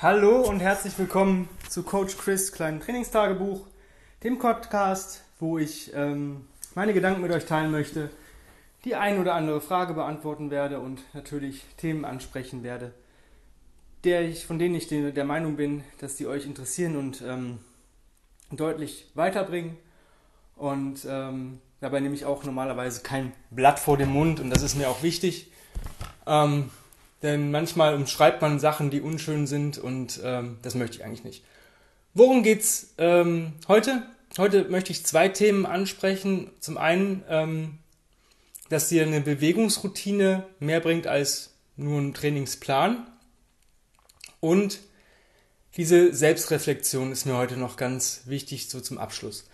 Hallo 0.00 0.42
und 0.42 0.60
herzlich 0.60 0.96
willkommen 0.96 1.48
zu 1.68 1.82
Coach 1.82 2.16
Chris 2.18 2.52
kleinen 2.52 2.78
Trainingstagebuch, 2.78 3.66
dem 4.22 4.38
Podcast, 4.38 5.24
wo 5.40 5.58
ich 5.58 5.90
ähm, 5.92 6.46
meine 6.76 6.94
Gedanken 6.94 7.20
mit 7.20 7.32
euch 7.32 7.46
teilen 7.46 7.72
möchte, 7.72 8.08
die 8.84 8.94
ein 8.94 9.18
oder 9.18 9.34
andere 9.34 9.60
Frage 9.60 9.94
beantworten 9.94 10.52
werde 10.52 10.78
und 10.78 11.02
natürlich 11.14 11.64
Themen 11.78 12.04
ansprechen 12.04 12.62
werde, 12.62 12.94
der 14.04 14.22
ich, 14.22 14.46
von 14.46 14.60
denen 14.60 14.76
ich 14.76 14.86
der 14.86 15.24
Meinung 15.24 15.56
bin, 15.56 15.82
dass 15.98 16.14
die 16.14 16.28
euch 16.28 16.46
interessieren 16.46 16.96
und 16.96 17.20
ähm, 17.26 17.58
deutlich 18.52 19.10
weiterbringen. 19.16 19.76
Und 20.54 21.08
ähm, 21.10 21.58
dabei 21.80 21.98
nehme 21.98 22.14
ich 22.14 22.24
auch 22.24 22.44
normalerweise 22.44 23.02
kein 23.02 23.32
Blatt 23.50 23.80
vor 23.80 23.96
den 23.96 24.10
Mund 24.10 24.38
und 24.38 24.50
das 24.50 24.62
ist 24.62 24.76
mir 24.76 24.90
auch 24.90 25.02
wichtig. 25.02 25.50
Ähm, 26.24 26.70
denn 27.22 27.50
manchmal 27.50 27.94
umschreibt 27.94 28.42
man 28.42 28.60
Sachen, 28.60 28.90
die 28.90 29.00
unschön 29.00 29.46
sind 29.46 29.78
und 29.78 30.20
ähm, 30.22 30.58
das 30.62 30.74
möchte 30.74 30.98
ich 30.98 31.04
eigentlich 31.04 31.24
nicht. 31.24 31.44
Worum 32.14 32.42
geht's 32.42 32.94
ähm, 32.98 33.52
heute? 33.66 34.02
Heute 34.36 34.64
möchte 34.64 34.92
ich 34.92 35.04
zwei 35.06 35.28
Themen 35.28 35.66
ansprechen. 35.66 36.50
Zum 36.60 36.78
einen, 36.78 37.24
ähm, 37.28 37.78
dass 38.68 38.88
dir 38.88 39.04
eine 39.04 39.20
Bewegungsroutine 39.20 40.44
mehr 40.60 40.80
bringt 40.80 41.06
als 41.06 41.54
nur 41.76 42.00
ein 42.00 42.14
Trainingsplan. 42.14 43.06
Und 44.40 44.80
diese 45.76 46.12
Selbstreflexion 46.12 47.12
ist 47.12 47.24
mir 47.24 47.36
heute 47.36 47.56
noch 47.56 47.76
ganz 47.76 48.22
wichtig, 48.26 48.68
so 48.68 48.80
zum 48.80 48.98
Abschluss. 48.98 49.48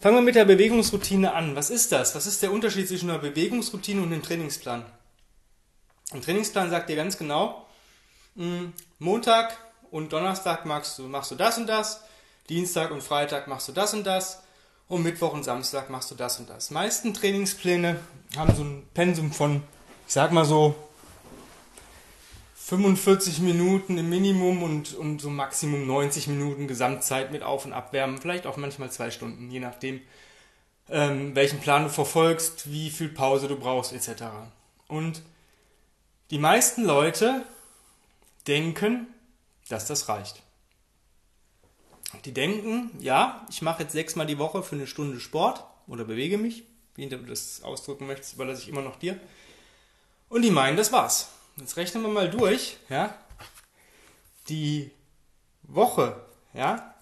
Fangen 0.00 0.16
wir 0.16 0.22
mit 0.22 0.34
der 0.34 0.44
Bewegungsroutine 0.44 1.34
an. 1.34 1.56
Was 1.56 1.70
ist 1.70 1.90
das? 1.92 2.14
Was 2.14 2.26
ist 2.26 2.42
der 2.42 2.52
Unterschied 2.52 2.86
zwischen 2.86 3.10
einer 3.10 3.18
Bewegungsroutine 3.18 4.02
und 4.02 4.12
einem 4.12 4.22
Trainingsplan? 4.22 4.84
Ein 6.12 6.22
Trainingsplan 6.22 6.70
sagt 6.70 6.88
dir 6.88 6.96
ganz 6.96 7.18
genau, 7.18 7.66
hm, 8.34 8.72
Montag 8.98 9.58
und 9.90 10.12
Donnerstag 10.12 10.64
machst 10.64 10.98
du, 10.98 11.02
machst 11.02 11.30
du 11.30 11.34
das 11.34 11.58
und 11.58 11.66
das, 11.66 12.02
Dienstag 12.48 12.90
und 12.90 13.02
Freitag 13.02 13.46
machst 13.46 13.68
du 13.68 13.72
das 13.72 13.92
und 13.92 14.04
das 14.04 14.42
und 14.88 15.02
Mittwoch 15.02 15.34
und 15.34 15.44
Samstag 15.44 15.90
machst 15.90 16.10
du 16.10 16.14
das 16.14 16.38
und 16.38 16.48
das. 16.48 16.70
Meisten 16.70 17.12
Trainingspläne 17.12 18.00
haben 18.38 18.56
so 18.56 18.62
ein 18.62 18.86
Pensum 18.94 19.32
von, 19.32 19.62
ich 20.06 20.14
sag 20.14 20.32
mal 20.32 20.46
so, 20.46 20.74
45 22.56 23.40
Minuten 23.40 23.98
im 23.98 24.08
Minimum 24.08 24.62
und, 24.62 24.94
und 24.94 25.20
so 25.20 25.28
Maximum 25.28 25.86
90 25.86 26.28
Minuten 26.28 26.68
Gesamtzeit 26.68 27.32
mit 27.32 27.42
Auf- 27.42 27.66
und 27.66 27.74
Abwärmen, 27.74 28.18
vielleicht 28.18 28.46
auch 28.46 28.56
manchmal 28.56 28.90
zwei 28.90 29.10
Stunden, 29.10 29.50
je 29.50 29.60
nachdem, 29.60 30.00
ähm, 30.88 31.34
welchen 31.34 31.60
Plan 31.60 31.84
du 31.84 31.90
verfolgst, 31.90 32.70
wie 32.70 32.88
viel 32.88 33.10
Pause 33.10 33.48
du 33.48 33.56
brauchst, 33.56 33.92
etc. 33.92 34.24
Und 34.86 35.22
die 36.30 36.38
meisten 36.38 36.84
Leute 36.84 37.44
denken, 38.46 39.06
dass 39.68 39.86
das 39.86 40.08
reicht. 40.08 40.42
Die 42.24 42.32
denken, 42.32 42.90
ja, 43.00 43.46
ich 43.50 43.62
mache 43.62 43.82
jetzt 43.82 43.92
sechsmal 43.92 44.26
die 44.26 44.38
Woche 44.38 44.62
für 44.62 44.76
eine 44.76 44.86
Stunde 44.86 45.20
Sport 45.20 45.64
oder 45.86 46.04
bewege 46.04 46.38
mich, 46.38 46.64
wie 46.94 47.08
du 47.08 47.18
das 47.18 47.62
ausdrücken 47.62 48.06
möchtest, 48.06 48.34
überlasse 48.34 48.62
ich 48.62 48.68
immer 48.68 48.82
noch 48.82 48.96
dir. 48.96 49.20
Und 50.28 50.42
die 50.42 50.50
meinen, 50.50 50.76
das 50.76 50.92
war's. 50.92 51.28
Jetzt 51.56 51.76
rechnen 51.76 52.02
wir 52.02 52.10
mal 52.10 52.30
durch, 52.30 52.76
ja. 52.88 53.14
Die 54.48 54.90
Woche, 55.62 56.24
ja, 56.54 56.94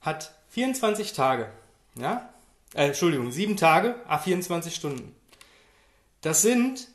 hat 0.00 0.34
24 0.50 1.12
Tage, 1.12 1.50
ja. 1.98 2.28
Äh, 2.74 2.86
Entschuldigung, 2.86 3.32
7 3.32 3.56
Tage, 3.56 3.96
a 4.06 4.18
24 4.18 4.74
Stunden. 4.74 5.14
Das 6.20 6.42
sind 6.42 6.88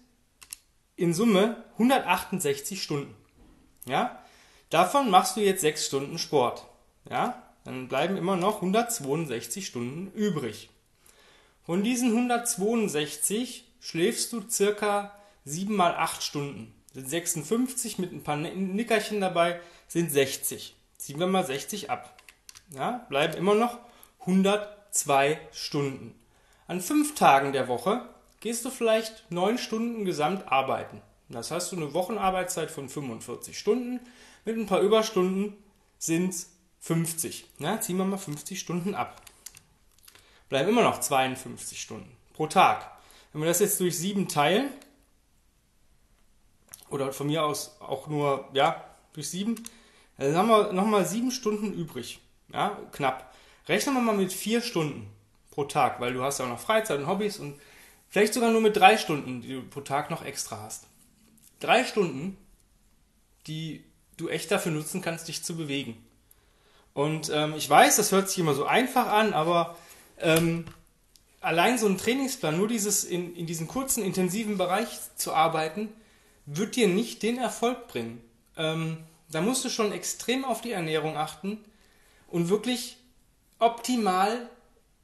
in 0.99 1.13
Summe 1.13 1.63
168 1.73 2.83
Stunden. 2.83 3.15
Ja? 3.85 4.21
Davon 4.69 5.09
machst 5.09 5.37
du 5.37 5.41
jetzt 5.41 5.61
6 5.61 5.85
Stunden 5.85 6.17
Sport. 6.17 6.65
Ja? 7.09 7.41
Dann 7.63 7.87
bleiben 7.87 8.17
immer 8.17 8.35
noch 8.35 8.57
162 8.57 9.65
Stunden 9.65 10.11
übrig. 10.13 10.69
Von 11.65 11.83
diesen 11.83 12.09
162 12.09 13.65
schläfst 13.79 14.33
du 14.33 14.41
circa 14.49 15.15
7 15.45 15.75
mal 15.75 15.95
8 15.95 16.21
Stunden. 16.21 16.73
Sind 16.93 17.09
56 17.09 17.99
mit 17.99 18.11
ein 18.11 18.23
paar 18.23 18.37
Nickerchen 18.37 19.21
dabei 19.21 19.59
sind 19.87 20.11
60. 20.11 20.75
Ziehen 20.97 21.19
wir 21.19 21.27
mal 21.27 21.45
60 21.45 21.89
ab. 21.89 22.17
Ja, 22.71 23.05
bleiben 23.09 23.35
immer 23.35 23.55
noch 23.55 23.79
102 24.21 25.39
Stunden. 25.51 26.19
An 26.67 26.81
5 26.81 27.15
Tagen 27.15 27.53
der 27.53 27.67
Woche 27.67 28.07
gehst 28.39 28.65
du 28.65 28.69
vielleicht 28.69 29.29
neun 29.31 29.57
Stunden 29.57 30.05
gesamt 30.05 30.51
arbeiten. 30.51 31.01
Das 31.29 31.51
hast 31.51 31.71
du 31.71 31.75
eine 31.75 31.93
Wochenarbeitszeit 31.93 32.71
von 32.71 32.89
45 32.89 33.57
Stunden. 33.57 33.99
Mit 34.45 34.57
ein 34.57 34.65
paar 34.65 34.81
Überstunden 34.81 35.55
sind 35.97 36.29
es 36.29 36.51
50. 36.79 37.45
Ja, 37.59 37.79
ziehen 37.79 37.97
wir 37.97 38.05
mal 38.05 38.17
50 38.17 38.59
Stunden 38.59 38.95
ab. 38.95 39.21
Bleiben 40.47 40.69
immer 40.69 40.83
noch 40.83 40.99
52 40.99 41.79
Stunden 41.79 42.11
pro 42.33 42.47
Tag. 42.47 42.89
Wenn 43.31 43.41
wir 43.41 43.47
das 43.47 43.59
jetzt 43.59 43.79
durch 43.79 43.97
sieben 43.97 44.27
teilen, 44.27 44.71
oder 46.89 47.13
von 47.13 47.27
mir 47.27 47.43
aus 47.43 47.77
auch 47.79 48.07
nur, 48.07 48.49
ja, 48.53 48.83
durch 49.13 49.29
sieben, 49.29 49.55
dann 50.17 50.35
haben 50.35 50.49
wir 50.49 50.73
nochmal 50.73 51.05
sieben 51.05 51.31
Stunden 51.31 51.73
übrig. 51.73 52.19
Ja, 52.51 52.77
knapp. 52.91 53.33
Rechnen 53.67 53.93
wir 53.95 54.01
mal 54.01 54.15
mit 54.15 54.33
vier 54.33 54.61
Stunden 54.61 55.07
pro 55.51 55.65
Tag, 55.65 55.99
weil 55.99 56.13
du 56.13 56.23
hast 56.23 56.39
ja 56.39 56.45
auch 56.45 56.49
noch 56.49 56.59
Freizeit 56.59 56.99
und 56.99 57.07
Hobbys 57.07 57.37
und 57.37 57.59
Vielleicht 58.09 58.33
sogar 58.33 58.51
nur 58.51 58.61
mit 58.61 58.75
drei 58.75 58.97
Stunden, 58.97 59.41
die 59.41 59.53
du 59.53 59.61
pro 59.61 59.81
Tag 59.81 60.09
noch 60.09 60.25
extra 60.25 60.61
hast. 60.61 60.85
Drei 61.59 61.83
Stunden, 61.83 62.37
die 63.47 63.83
du 64.17 64.29
echt 64.29 64.51
dafür 64.51 64.71
nutzen 64.71 65.01
kannst, 65.01 65.27
dich 65.27 65.43
zu 65.43 65.55
bewegen. 65.55 65.97
Und 66.93 67.29
ähm, 67.33 67.53
ich 67.55 67.69
weiß, 67.69 67.95
das 67.95 68.11
hört 68.11 68.29
sich 68.29 68.39
immer 68.39 68.55
so 68.55 68.65
einfach 68.65 69.07
an, 69.07 69.33
aber 69.33 69.77
ähm, 70.19 70.65
allein 71.39 71.77
so 71.77 71.87
ein 71.87 71.97
Trainingsplan, 71.97 72.57
nur 72.57 72.67
dieses 72.67 73.03
in, 73.03 73.35
in 73.35 73.45
diesem 73.45 73.67
kurzen, 73.67 74.03
intensiven 74.03 74.57
Bereich 74.57 74.87
zu 75.15 75.33
arbeiten, 75.33 75.89
wird 76.45 76.75
dir 76.75 76.87
nicht 76.87 77.21
den 77.23 77.37
Erfolg 77.37 77.87
bringen. 77.87 78.21
Ähm, 78.57 78.97
da 79.31 79.41
musst 79.41 79.63
du 79.63 79.69
schon 79.69 79.91
extrem 79.91 80.43
auf 80.43 80.61
die 80.61 80.71
Ernährung 80.71 81.15
achten 81.15 81.63
und 82.27 82.49
wirklich 82.49 82.97
optimal 83.59 84.49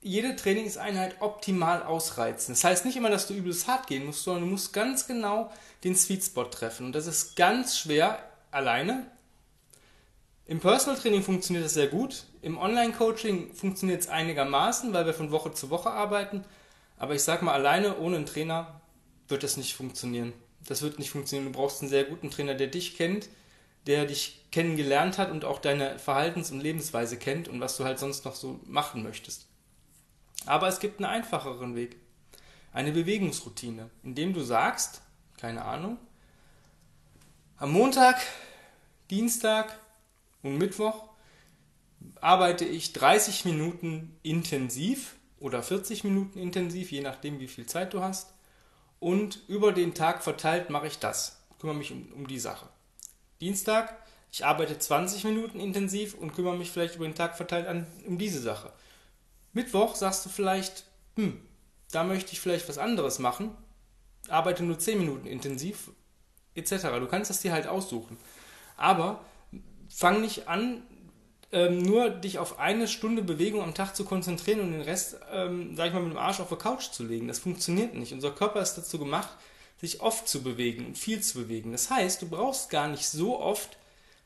jede 0.05 0.35
Trainingseinheit 0.35 1.15
optimal 1.19 1.81
ausreizen. 1.81 2.53
Das 2.53 2.63
heißt 2.63 2.85
nicht 2.85 2.95
immer, 2.95 3.09
dass 3.09 3.27
du 3.27 3.33
übelst 3.33 3.67
hart 3.67 3.87
gehen 3.87 4.05
musst, 4.05 4.23
sondern 4.23 4.43
du 4.43 4.49
musst 4.51 4.71
ganz 4.71 5.07
genau 5.07 5.51
den 5.83 5.95
Sweet 5.95 6.23
Spot 6.23 6.43
treffen. 6.43 6.85
Und 6.85 6.93
das 6.93 7.07
ist 7.07 7.35
ganz 7.35 7.79
schwer 7.79 8.19
alleine. 8.51 9.09
Im 10.45 10.59
Personal 10.59 10.99
Training 10.99 11.23
funktioniert 11.23 11.65
das 11.65 11.73
sehr 11.73 11.87
gut. 11.87 12.25
Im 12.43 12.59
Online 12.59 12.93
Coaching 12.93 13.51
funktioniert 13.55 14.01
es 14.01 14.07
einigermaßen, 14.07 14.93
weil 14.93 15.07
wir 15.07 15.15
von 15.15 15.31
Woche 15.31 15.53
zu 15.53 15.71
Woche 15.71 15.89
arbeiten. 15.89 16.45
Aber 16.97 17.15
ich 17.15 17.23
sag 17.23 17.41
mal, 17.41 17.53
alleine 17.53 17.97
ohne 17.97 18.17
einen 18.17 18.27
Trainer 18.27 18.79
wird 19.27 19.41
das 19.41 19.57
nicht 19.57 19.73
funktionieren. 19.73 20.33
Das 20.67 20.83
wird 20.83 20.99
nicht 20.99 21.09
funktionieren. 21.09 21.51
Du 21.51 21.57
brauchst 21.57 21.81
einen 21.81 21.89
sehr 21.89 22.03
guten 22.03 22.29
Trainer, 22.29 22.53
der 22.53 22.67
dich 22.67 22.95
kennt, 22.95 23.27
der 23.87 24.05
dich 24.05 24.45
kennengelernt 24.51 25.17
hat 25.17 25.31
und 25.31 25.45
auch 25.45 25.57
deine 25.57 25.97
Verhaltens- 25.97 26.51
und 26.51 26.59
Lebensweise 26.59 27.17
kennt 27.17 27.47
und 27.47 27.59
was 27.59 27.75
du 27.75 27.85
halt 27.85 27.97
sonst 27.97 28.23
noch 28.23 28.35
so 28.35 28.59
machen 28.67 29.01
möchtest. 29.01 29.47
Aber 30.45 30.67
es 30.67 30.79
gibt 30.79 30.99
einen 30.99 31.09
einfacheren 31.09 31.75
Weg. 31.75 31.97
Eine 32.71 32.91
Bewegungsroutine, 32.91 33.89
indem 34.03 34.33
du 34.33 34.41
sagst, 34.41 35.01
keine 35.37 35.63
Ahnung, 35.63 35.97
am 37.57 37.71
Montag, 37.71 38.21
Dienstag 39.09 39.79
und 40.43 40.57
Mittwoch 40.57 41.05
arbeite 42.19 42.65
ich 42.65 42.91
30 42.91 43.45
Minuten 43.45 44.17
intensiv 44.23 45.15
oder 45.39 45.63
40 45.63 46.03
Minuten 46.03 46.37
intensiv, 46.37 46.91
je 46.91 47.01
nachdem, 47.01 47.39
wie 47.39 47.47
viel 47.47 47.65
Zeit 47.65 47.93
du 47.93 48.01
hast. 48.01 48.33
Und 48.99 49.41
über 49.47 49.71
den 49.71 49.93
Tag 49.93 50.23
verteilt 50.23 50.69
mache 50.69 50.87
ich 50.87 50.99
das. 50.99 51.41
Kümmere 51.59 51.77
mich 51.77 51.91
um, 51.91 52.11
um 52.13 52.27
die 52.27 52.39
Sache. 52.39 52.67
Dienstag, 53.39 53.95
ich 54.31 54.45
arbeite 54.45 54.77
20 54.77 55.23
Minuten 55.23 55.59
intensiv 55.59 56.13
und 56.15 56.33
kümmere 56.33 56.57
mich 56.57 56.71
vielleicht 56.71 56.95
über 56.95 57.05
den 57.05 57.15
Tag 57.15 57.37
verteilt 57.37 57.67
an, 57.67 57.87
um 58.05 58.17
diese 58.17 58.41
Sache. 58.41 58.73
Mittwoch 59.55 59.95
sagst 59.95 60.25
du 60.25 60.29
vielleicht, 60.29 60.83
hm, 61.15 61.41
da 61.91 62.03
möchte 62.03 62.33
ich 62.33 62.41
vielleicht 62.41 62.67
was 62.69 62.77
anderes 62.77 63.19
machen, 63.19 63.55
arbeite 64.27 64.63
nur 64.63 64.77
10 64.77 64.99
Minuten 64.99 65.27
intensiv, 65.27 65.91
etc. 66.55 66.87
Du 66.99 67.07
kannst 67.07 67.29
das 67.29 67.41
dir 67.41 67.53
halt 67.53 67.65
aussuchen. 67.65 68.17
Aber 68.75 69.21
fang 69.89 70.21
nicht 70.21 70.49
an, 70.49 70.83
ähm, 71.53 71.81
nur 71.81 72.09
dich 72.09 72.37
auf 72.37 72.59
eine 72.59 72.87
Stunde 72.87 73.21
Bewegung 73.21 73.61
am 73.61 73.73
Tag 73.73 73.95
zu 73.95 74.03
konzentrieren 74.03 74.59
und 74.59 74.73
den 74.73 74.81
Rest, 74.81 75.17
ähm, 75.31 75.75
sag 75.77 75.87
ich 75.87 75.93
mal, 75.93 76.01
mit 76.01 76.11
dem 76.11 76.17
Arsch 76.17 76.41
auf 76.41 76.49
der 76.49 76.57
Couch 76.57 76.91
zu 76.91 77.05
legen. 77.05 77.29
Das 77.29 77.39
funktioniert 77.39 77.93
nicht. 77.93 78.11
Unser 78.11 78.31
Körper 78.31 78.61
ist 78.61 78.73
dazu 78.73 78.99
gemacht, 78.99 79.29
sich 79.79 80.01
oft 80.01 80.27
zu 80.27 80.43
bewegen 80.43 80.85
und 80.85 80.97
viel 80.97 81.21
zu 81.21 81.37
bewegen. 81.37 81.71
Das 81.71 81.89
heißt, 81.89 82.21
du 82.21 82.27
brauchst 82.27 82.69
gar 82.69 82.89
nicht 82.89 83.07
so 83.07 83.39
oft 83.39 83.77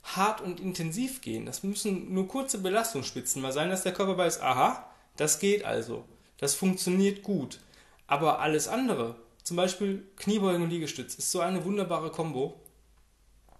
hart 0.02 0.42
und 0.42 0.60
intensiv 0.60 1.22
gehen. 1.22 1.46
Das 1.46 1.62
müssen 1.62 2.14
nur 2.14 2.28
kurze 2.28 2.58
Belastungsspitzen 2.58 3.44
mal 3.44 3.52
sein, 3.52 3.70
dass 3.70 3.84
der 3.84 3.94
Körper 3.94 4.18
weiß, 4.18 4.42
aha, 4.42 4.89
das 5.20 5.40
geht 5.40 5.66
also. 5.66 6.06
Das 6.38 6.56
funktioniert 6.56 7.24
gut. 7.24 7.60
Aber 8.08 8.40
alles 8.40 8.68
andere, 8.68 9.16
zum 9.44 9.58
Beispiel 9.58 10.08
Kniebeugen 10.16 10.64
und 10.64 10.70
Liegestütz, 10.70 11.16
ist 11.16 11.32
so 11.32 11.42
eine 11.42 11.66
wunderbare 11.66 12.10
Kombo 12.10 12.60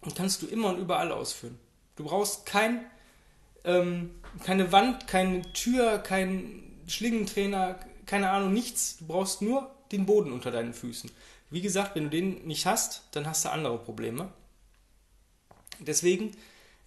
und 0.02 0.16
kannst 0.16 0.42
du 0.42 0.48
immer 0.48 0.70
und 0.70 0.80
überall 0.80 1.12
ausführen. 1.12 1.60
Du 1.98 2.06
brauchst 2.06 2.46
kein, 2.46 2.86
ähm, 3.66 4.16
keine 4.44 4.72
Wand, 4.72 5.08
keine 5.08 5.42
Tür, 5.54 6.00
kein 6.00 6.82
Schlingentrainer, 6.88 7.78
keine 8.06 8.30
Ahnung, 8.32 8.54
nichts. 8.54 8.98
Du 8.98 9.08
brauchst 9.08 9.42
nur 9.42 9.70
den 9.92 10.06
Boden 10.06 10.32
unter 10.32 10.52
deinen 10.52 10.74
Füßen. 10.74 11.12
Wie 11.50 11.62
gesagt, 11.62 11.96
wenn 11.96 12.06
du 12.06 12.10
den 12.10 12.48
nicht 12.48 12.66
hast, 12.66 13.04
dann 13.12 13.28
hast 13.28 13.44
du 13.44 13.52
andere 13.52 13.78
Probleme. 13.80 14.32
Deswegen, 15.80 16.32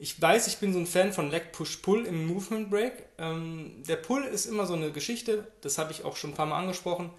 ich 0.03 0.21
weiß, 0.21 0.49
ich 0.49 0.59
bin 0.59 0.73
so 0.73 0.81
ein 0.81 0.87
Fan 0.89 1.13
von 1.13 1.31
Leg 1.31 1.53
Push 1.53 1.77
Pull 1.77 2.07
im 2.07 2.27
Movement 2.27 2.69
Break. 2.71 3.05
Ähm, 3.19 3.85
der 3.87 3.95
Pull 3.95 4.25
ist 4.25 4.47
immer 4.47 4.67
so 4.67 4.75
eine 4.75 4.91
Geschichte, 4.91 5.47
das 5.61 5.79
habe 5.79 5.93
ich 5.93 6.05
auch 6.05 6.17
schon 6.17 6.31
ein 6.31 6.35
paar 6.35 6.47
Mal 6.47 6.59
angesprochen. 6.59 7.11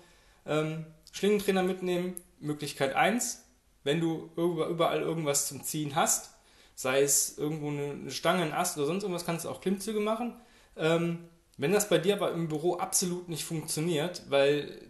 Ähm, 0.46 0.86
Schlingentrainer 1.14 1.64
mitnehmen, 1.64 2.16
Möglichkeit 2.42 2.94
1, 2.94 3.42
wenn 3.86 4.02
du 4.02 4.30
überall 4.36 5.00
irgendwas 5.00 5.48
zum 5.48 5.64
Ziehen 5.64 5.96
hast, 5.96 6.32
sei 6.76 7.02
es 7.02 7.38
irgendwo 7.38 7.70
eine 7.70 8.12
Stange, 8.12 8.44
ein 8.44 8.52
Ast 8.52 8.78
oder 8.78 8.86
sonst 8.86 9.04
irgendwas, 9.04 9.26
kannst 9.26 9.46
du 9.46 9.50
auch 9.50 9.62
Klimmzüge 9.62 10.02
machen. 10.02 10.36
Ähm, 10.76 11.20
wenn 11.56 11.72
das 11.72 11.88
bei 11.88 12.00
dir 12.00 12.16
aber 12.16 12.34
im 12.34 12.50
Büro 12.50 12.76
absolut 12.76 13.30
nicht 13.30 13.46
funktioniert, 13.46 14.24
weil 14.28 14.90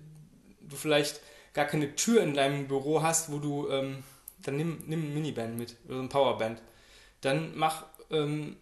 du 0.62 0.76
vielleicht 0.76 1.22
gar 1.54 1.66
keine 1.66 1.94
Tür 1.94 2.24
in 2.24 2.34
deinem 2.34 2.68
Büro 2.68 3.04
hast, 3.04 3.32
wo 3.32 3.38
du, 3.38 3.70
ähm, 3.70 4.04
dann 4.40 4.58
nimm, 4.58 4.82
nimm 4.88 5.04
ein 5.04 5.14
Miniband 5.14 5.60
mit 5.60 5.76
oder 5.88 6.00
ein 6.00 6.10
Powerband. 6.10 6.60
Dann 7.24 7.54
mach 7.56 7.86
ähm, 8.12 8.58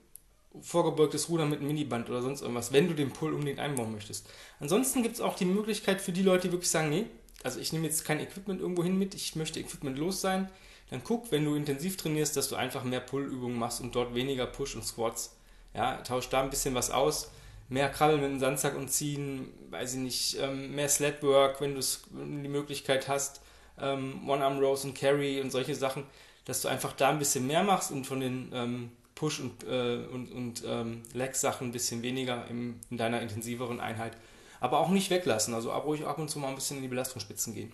vorgebeugtes 0.59 1.29
Rudern 1.29 1.49
mit 1.49 1.59
einem 1.59 1.67
Miniband 1.67 2.09
oder 2.09 2.21
sonst 2.21 2.41
irgendwas, 2.41 2.73
wenn 2.73 2.87
du 2.87 2.93
den 2.93 3.11
Pull 3.11 3.33
unbedingt 3.33 3.59
einbauen 3.59 3.91
möchtest. 3.91 4.29
Ansonsten 4.59 5.03
gibt 5.03 5.15
es 5.15 5.21
auch 5.21 5.35
die 5.35 5.45
Möglichkeit 5.45 6.01
für 6.01 6.11
die 6.11 6.23
Leute, 6.23 6.47
die 6.47 6.53
wirklich 6.53 6.69
sagen, 6.69 6.89
nee, 6.89 7.05
also 7.43 7.59
ich 7.59 7.73
nehme 7.73 7.87
jetzt 7.87 8.05
kein 8.05 8.19
Equipment 8.19 8.61
irgendwo 8.61 8.83
hin 8.83 8.97
mit, 8.97 9.15
ich 9.15 9.35
möchte 9.35 9.59
Equipment 9.59 9.97
los 9.97 10.21
sein, 10.21 10.49
dann 10.89 11.03
guck, 11.03 11.31
wenn 11.31 11.45
du 11.45 11.55
intensiv 11.55 11.95
trainierst, 11.97 12.35
dass 12.35 12.49
du 12.49 12.55
einfach 12.55 12.83
mehr 12.83 12.99
Pull-Übungen 12.99 13.57
machst 13.57 13.81
und 13.81 13.95
dort 13.95 14.13
weniger 14.13 14.45
Push 14.45 14.75
und 14.75 14.85
Squats. 14.85 15.37
Ja, 15.73 15.97
tausch 15.97 16.27
da 16.27 16.43
ein 16.43 16.49
bisschen 16.49 16.75
was 16.75 16.91
aus. 16.91 17.31
Mehr 17.69 17.87
Krabbeln 17.87 18.19
mit 18.19 18.29
dem 18.29 18.39
Sandsack 18.41 18.75
und 18.75 18.89
ziehen, 18.89 19.53
weiß 19.69 19.93
ich 19.93 19.99
nicht, 19.99 20.37
ähm, 20.41 20.75
mehr 20.75 20.89
Sledwork, 20.89 21.61
wenn 21.61 21.75
du 21.75 21.81
die 22.11 22.49
Möglichkeit 22.49 23.07
hast, 23.07 23.41
ähm, 23.79 24.27
One-Arm 24.29 24.59
Rows 24.59 24.83
und 24.83 24.93
Carry 24.93 25.39
und 25.39 25.49
solche 25.49 25.75
Sachen, 25.75 26.03
dass 26.45 26.61
du 26.61 26.67
einfach 26.67 26.93
da 26.93 27.09
ein 27.09 27.19
bisschen 27.19 27.47
mehr 27.47 27.63
machst 27.63 27.91
und 27.91 28.05
von 28.05 28.19
den 28.19 28.51
ähm, 28.53 28.91
Push- 29.15 29.39
und, 29.39 29.63
äh, 29.63 30.05
und, 30.11 30.31
und 30.31 30.63
ähm, 30.65 31.03
Leg-Sachen 31.13 31.67
ein 31.67 31.71
bisschen 31.71 32.01
weniger 32.01 32.47
im, 32.47 32.79
in 32.89 32.97
deiner 32.97 33.21
intensiveren 33.21 33.79
Einheit 33.79 34.17
aber 34.61 34.79
auch 34.79 34.89
nicht 34.89 35.09
weglassen. 35.09 35.53
Also 35.53 35.71
ruhig 35.71 36.05
ab 36.05 36.19
und 36.19 36.29
zu 36.29 36.39
mal 36.39 36.47
ein 36.47 36.55
bisschen 36.55 36.77
in 36.77 36.83
die 36.83 36.87
Belastungsspitzen 36.87 37.53
gehen. 37.53 37.73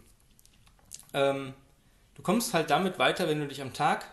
Ähm, 1.14 1.54
du 2.16 2.24
kommst 2.24 2.56
halt 2.56 2.72
damit 2.72 2.98
weiter, 2.98 3.28
wenn 3.28 3.40
du 3.40 3.48
dich 3.48 3.62
am 3.62 3.74
Tag 3.74 4.10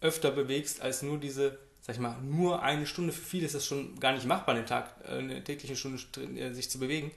öfter 0.00 0.30
bewegst, 0.30 0.80
als 0.80 1.02
nur 1.02 1.18
diese, 1.18 1.58
sag 1.82 1.96
ich 1.96 2.00
mal, 2.00 2.16
nur 2.22 2.62
eine 2.62 2.86
Stunde. 2.86 3.12
Für 3.12 3.24
viele 3.24 3.46
ist 3.46 3.54
das 3.54 3.66
schon 3.66 3.98
gar 4.00 4.12
nicht 4.12 4.26
machbar, 4.26 4.54
einen 4.54 4.64
Tag, 4.64 4.94
äh, 5.06 5.18
eine 5.18 5.44
tägliche 5.44 5.76
Stunde 5.76 6.00
äh, 6.38 6.54
sich 6.54 6.70
zu 6.70 6.78
bewegen. 6.78 7.10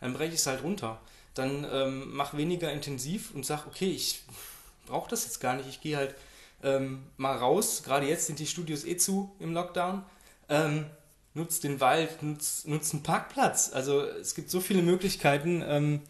Dann 0.00 0.14
breche 0.14 0.34
ich 0.34 0.40
es 0.40 0.46
halt 0.46 0.64
runter. 0.64 1.00
Dann 1.34 1.64
ähm, 1.70 2.10
mach 2.12 2.36
weniger 2.36 2.72
intensiv 2.72 3.32
und 3.32 3.46
sag, 3.46 3.66
okay, 3.68 3.90
ich 3.90 4.24
brauche 4.86 5.10
das 5.10 5.24
jetzt 5.24 5.40
gar 5.40 5.54
nicht. 5.56 5.68
Ich 5.68 5.80
gehe 5.80 5.96
halt 5.96 6.14
ähm, 6.62 7.02
mal 7.16 7.36
raus. 7.36 7.82
Gerade 7.84 8.06
jetzt 8.06 8.26
sind 8.26 8.38
die 8.38 8.46
Studios 8.46 8.84
eh 8.84 8.96
zu 8.96 9.34
im 9.38 9.52
Lockdown. 9.52 10.02
Ähm, 10.48 10.86
nutzt 11.34 11.64
den 11.64 11.80
Wald, 11.80 12.22
nutzt, 12.22 12.66
nutzt 12.66 12.92
einen 12.92 13.02
Parkplatz. 13.02 13.70
Also 13.72 14.02
es 14.02 14.34
gibt 14.34 14.50
so 14.50 14.60
viele 14.60 14.82
Möglichkeiten, 14.82 15.62
ähm, 15.66 16.00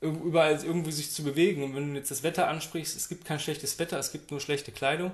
überall 0.00 0.62
irgendwie 0.64 0.92
sich 0.92 1.10
zu 1.10 1.22
bewegen. 1.22 1.62
Und 1.62 1.74
wenn 1.74 1.90
du 1.90 1.98
jetzt 1.98 2.10
das 2.10 2.22
Wetter 2.22 2.48
ansprichst, 2.48 2.96
es 2.96 3.08
gibt 3.08 3.24
kein 3.24 3.40
schlechtes 3.40 3.78
Wetter, 3.78 3.98
es 3.98 4.12
gibt 4.12 4.30
nur 4.30 4.40
schlechte 4.40 4.72
Kleidung. 4.72 5.12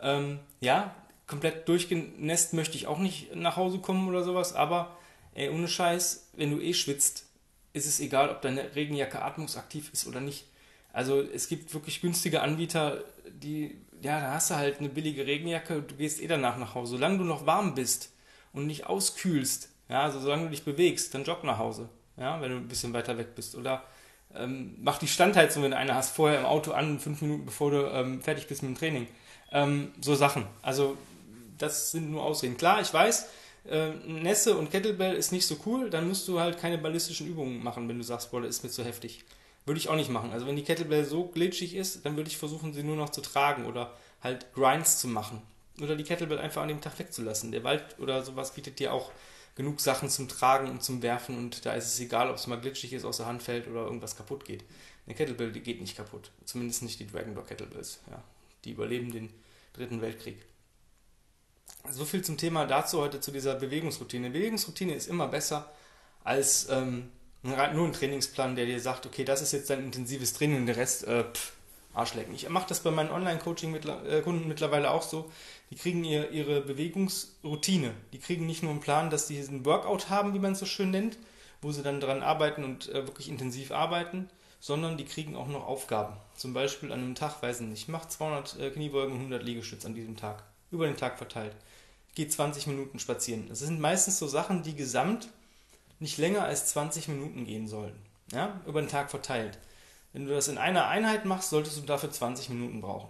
Ähm, 0.00 0.40
ja, 0.60 0.94
komplett 1.26 1.68
durchgenässt 1.68 2.52
möchte 2.52 2.76
ich 2.76 2.86
auch 2.86 2.98
nicht 2.98 3.34
nach 3.34 3.56
Hause 3.56 3.78
kommen 3.78 4.08
oder 4.08 4.24
sowas, 4.24 4.54
aber 4.54 4.96
ey, 5.34 5.48
ohne 5.50 5.68
Scheiß, 5.68 6.28
wenn 6.34 6.50
du 6.50 6.60
eh 6.60 6.74
schwitzt, 6.74 7.26
ist 7.72 7.86
es 7.86 8.00
egal, 8.00 8.30
ob 8.30 8.42
deine 8.42 8.74
Regenjacke 8.74 9.22
atmungsaktiv 9.22 9.92
ist 9.92 10.06
oder 10.06 10.20
nicht. 10.20 10.46
Also 10.94 11.20
es 11.20 11.48
gibt 11.48 11.74
wirklich 11.74 12.00
günstige 12.00 12.40
Anbieter, 12.40 13.04
die, 13.28 13.76
ja, 14.00 14.20
da 14.20 14.32
hast 14.32 14.50
du 14.50 14.54
halt 14.54 14.78
eine 14.78 14.88
billige 14.88 15.26
Regenjacke, 15.26 15.82
du 15.82 15.94
gehst 15.96 16.22
eh 16.22 16.26
danach 16.26 16.56
nach 16.56 16.74
Hause. 16.74 16.92
Solange 16.92 17.18
du 17.18 17.24
noch 17.24 17.44
warm 17.44 17.74
bist, 17.74 18.14
und 18.54 18.66
nicht 18.66 18.86
auskühlst, 18.86 19.68
ja, 19.90 20.02
also 20.02 20.20
solange 20.20 20.44
du 20.44 20.50
dich 20.50 20.64
bewegst, 20.64 21.12
dann 21.12 21.24
jogg 21.24 21.44
nach 21.44 21.58
Hause, 21.58 21.88
ja, 22.16 22.40
wenn 22.40 22.50
du 22.50 22.56
ein 22.56 22.68
bisschen 22.68 22.94
weiter 22.94 23.18
weg 23.18 23.34
bist. 23.34 23.54
Oder 23.54 23.82
ähm, 24.34 24.76
mach 24.80 24.98
die 24.98 25.08
Standheizung, 25.08 25.62
wenn 25.62 25.72
du 25.72 25.76
eine 25.76 25.94
hast, 25.94 26.14
vorher 26.16 26.38
im 26.38 26.46
Auto 26.46 26.72
an, 26.72 26.98
fünf 26.98 27.20
Minuten 27.20 27.44
bevor 27.44 27.70
du 27.70 27.90
ähm, 27.90 28.22
fertig 28.22 28.46
bist 28.46 28.62
mit 28.62 28.70
dem 28.70 28.78
Training. 28.78 29.06
Ähm, 29.52 29.92
so 30.00 30.14
Sachen. 30.14 30.46
Also, 30.62 30.96
das 31.58 31.90
sind 31.90 32.10
nur 32.10 32.22
Ausreden. 32.22 32.56
Klar, 32.56 32.80
ich 32.80 32.92
weiß, 32.94 33.28
äh, 33.68 33.90
Nässe 34.06 34.56
und 34.56 34.70
Kettlebell 34.70 35.14
ist 35.14 35.32
nicht 35.32 35.46
so 35.46 35.56
cool, 35.66 35.90
dann 35.90 36.08
musst 36.08 36.26
du 36.28 36.40
halt 36.40 36.58
keine 36.58 36.78
ballistischen 36.78 37.26
Übungen 37.26 37.62
machen, 37.62 37.88
wenn 37.88 37.98
du 37.98 38.04
sagst, 38.04 38.30
boah, 38.30 38.40
das 38.40 38.50
ist 38.50 38.64
mir 38.64 38.70
zu 38.70 38.84
heftig. 38.84 39.24
Würde 39.66 39.78
ich 39.78 39.88
auch 39.88 39.96
nicht 39.96 40.10
machen. 40.10 40.32
Also 40.32 40.46
wenn 40.46 40.56
die 40.56 40.64
Kettlebell 40.64 41.04
so 41.04 41.24
glitschig 41.28 41.74
ist, 41.74 42.04
dann 42.04 42.16
würde 42.16 42.28
ich 42.28 42.36
versuchen, 42.36 42.74
sie 42.74 42.82
nur 42.82 42.96
noch 42.96 43.10
zu 43.10 43.22
tragen 43.22 43.66
oder 43.66 43.96
halt 44.22 44.52
Grinds 44.54 44.98
zu 44.98 45.08
machen 45.08 45.42
oder 45.80 45.96
die 45.96 46.04
Kettlebell 46.04 46.38
einfach 46.38 46.62
an 46.62 46.68
dem 46.68 46.80
Tag 46.80 46.98
wegzulassen. 46.98 47.52
Der 47.52 47.64
Wald 47.64 47.98
oder 47.98 48.22
sowas 48.22 48.54
bietet 48.54 48.78
dir 48.78 48.92
auch 48.92 49.10
genug 49.54 49.80
Sachen 49.80 50.08
zum 50.08 50.28
Tragen 50.28 50.68
und 50.68 50.82
zum 50.82 51.02
Werfen 51.02 51.38
und 51.38 51.64
da 51.64 51.74
ist 51.74 51.86
es 51.86 52.00
egal, 52.00 52.28
ob 52.28 52.36
es 52.36 52.46
mal 52.46 52.60
glitschig 52.60 52.92
ist, 52.92 53.04
aus 53.04 53.18
der 53.18 53.26
Hand 53.26 53.42
fällt 53.42 53.68
oder 53.68 53.84
irgendwas 53.84 54.16
kaputt 54.16 54.44
geht. 54.44 54.64
Eine 55.06 55.14
Kettlebell 55.14 55.52
die 55.52 55.60
geht 55.60 55.80
nicht 55.80 55.96
kaputt. 55.96 56.30
Zumindest 56.44 56.82
nicht 56.82 56.98
die 57.00 57.06
Dragon 57.06 57.34
Dog 57.34 57.46
Kettlebells. 57.46 58.00
Ja. 58.10 58.22
Die 58.64 58.72
überleben 58.72 59.12
den 59.12 59.30
dritten 59.72 60.00
Weltkrieg. 60.00 60.44
So 61.90 62.04
viel 62.04 62.22
zum 62.22 62.38
Thema 62.38 62.66
dazu 62.66 63.00
heute 63.00 63.20
zu 63.20 63.30
dieser 63.30 63.54
Bewegungsroutine. 63.54 64.30
Bewegungsroutine 64.30 64.94
ist 64.94 65.08
immer 65.08 65.28
besser 65.28 65.72
als 66.22 66.68
ähm, 66.70 67.10
nur 67.44 67.86
ein 67.86 67.92
Trainingsplan, 67.92 68.56
der 68.56 68.66
dir 68.66 68.80
sagt, 68.80 69.06
okay, 69.06 69.24
das 69.24 69.42
ist 69.42 69.52
jetzt 69.52 69.70
dein 69.70 69.84
intensives 69.84 70.32
Training 70.32 70.58
und 70.58 70.66
der 70.66 70.76
Rest, 70.76 71.06
äh, 71.06 71.24
pff, 71.24 71.52
Arschlecken. 71.94 72.34
Ich 72.34 72.48
mache 72.48 72.68
das 72.68 72.80
bei 72.80 72.90
meinen 72.90 73.10
Online-Coaching-Kunden 73.10 74.48
mittlerweile 74.48 74.90
auch 74.90 75.02
so. 75.02 75.30
Die 75.70 75.76
kriegen 75.76 76.04
ihr, 76.04 76.30
ihre 76.30 76.60
Bewegungsroutine. 76.60 77.92
Die 78.12 78.18
kriegen 78.18 78.46
nicht 78.46 78.62
nur 78.62 78.72
einen 78.72 78.80
Plan, 78.80 79.10
dass 79.10 79.28
sie 79.28 79.36
diesen 79.36 79.64
Workout 79.64 80.10
haben, 80.10 80.34
wie 80.34 80.40
man 80.40 80.52
es 80.52 80.58
so 80.58 80.66
schön 80.66 80.90
nennt, 80.90 81.18
wo 81.62 81.70
sie 81.70 81.82
dann 81.82 82.00
dran 82.00 82.22
arbeiten 82.22 82.64
und 82.64 82.88
äh, 82.88 83.06
wirklich 83.06 83.28
intensiv 83.28 83.70
arbeiten, 83.70 84.28
sondern 84.58 84.96
die 84.96 85.04
kriegen 85.04 85.36
auch 85.36 85.46
noch 85.46 85.66
Aufgaben. 85.66 86.16
Zum 86.36 86.52
Beispiel 86.52 86.90
an 86.90 87.00
einem 87.00 87.14
Tag, 87.14 87.42
weiß 87.42 87.60
ich 87.60 87.66
nicht, 87.66 87.88
mach 87.88 88.06
200 88.06 88.58
äh, 88.58 88.70
Kniebeugen 88.70 89.12
und 89.12 89.18
100 89.18 89.42
Liegestütz 89.42 89.86
an 89.86 89.94
diesem 89.94 90.16
Tag. 90.16 90.42
Über 90.70 90.86
den 90.86 90.96
Tag 90.96 91.18
verteilt. 91.18 91.54
Geht 92.14 92.32
20 92.32 92.66
Minuten 92.66 92.98
spazieren. 92.98 93.48
Das 93.48 93.60
sind 93.60 93.80
meistens 93.80 94.18
so 94.18 94.26
Sachen, 94.26 94.62
die 94.62 94.74
gesamt 94.74 95.28
nicht 96.04 96.18
länger 96.18 96.44
als 96.44 96.66
20 96.66 97.08
Minuten 97.08 97.46
gehen 97.46 97.66
sollen. 97.66 97.98
Ja, 98.30 98.60
über 98.66 98.82
den 98.82 98.90
Tag 98.90 99.10
verteilt. 99.10 99.58
Wenn 100.12 100.26
du 100.26 100.34
das 100.34 100.48
in 100.48 100.58
einer 100.58 100.86
Einheit 100.86 101.24
machst, 101.24 101.48
solltest 101.48 101.78
du 101.78 101.80
dafür 101.80 102.10
20 102.10 102.50
Minuten 102.50 102.82
brauchen. 102.82 103.08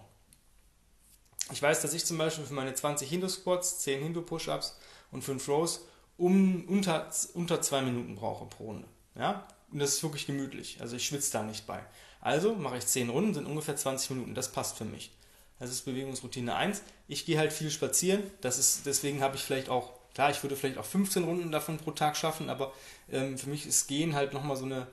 Ich 1.51 1.61
weiß, 1.61 1.81
dass 1.81 1.93
ich 1.93 2.05
zum 2.05 2.17
Beispiel 2.17 2.45
für 2.45 2.53
meine 2.53 2.73
20 2.73 3.09
Hindu-Squats, 3.09 3.79
10 3.79 4.01
Hindu-Push-Ups 4.01 4.79
und 5.11 5.23
5 5.23 5.45
Rows 5.49 5.81
um, 6.17 6.63
unter, 6.69 7.11
unter 7.33 7.61
2 7.61 7.81
Minuten 7.81 8.15
brauche 8.15 8.45
pro 8.45 8.63
Runde. 8.67 8.87
Ja? 9.15 9.45
Und 9.73 9.79
das 9.79 9.95
ist 9.95 10.03
wirklich 10.03 10.25
gemütlich. 10.25 10.77
Also 10.79 10.95
ich 10.95 11.05
schwitze 11.05 11.33
da 11.33 11.43
nicht 11.43 11.67
bei. 11.67 11.85
Also 12.21 12.55
mache 12.55 12.77
ich 12.77 12.87
10 12.87 13.09
Runden, 13.09 13.33
sind 13.33 13.45
ungefähr 13.45 13.75
20 13.75 14.11
Minuten. 14.11 14.35
Das 14.35 14.53
passt 14.53 14.77
für 14.77 14.85
mich. 14.85 15.11
Das 15.59 15.69
ist 15.69 15.83
Bewegungsroutine 15.83 16.55
1. 16.55 16.81
Ich 17.09 17.25
gehe 17.25 17.37
halt 17.37 17.51
viel 17.51 17.69
spazieren. 17.69 18.23
Das 18.39 18.57
ist, 18.57 18.85
deswegen 18.85 19.21
habe 19.21 19.35
ich 19.35 19.43
vielleicht 19.43 19.67
auch, 19.67 19.93
klar, 20.15 20.31
ich 20.31 20.41
würde 20.41 20.55
vielleicht 20.55 20.79
auch 20.79 20.85
15 20.85 21.23
Runden 21.23 21.51
davon 21.51 21.77
pro 21.77 21.91
Tag 21.91 22.17
schaffen, 22.17 22.49
aber 22.49 22.73
ähm, 23.11 23.37
für 23.37 23.49
mich 23.49 23.67
ist 23.67 23.87
Gehen 23.87 24.15
halt 24.15 24.33
nochmal 24.33 24.57
so 24.57 24.65
eine, 24.65 24.87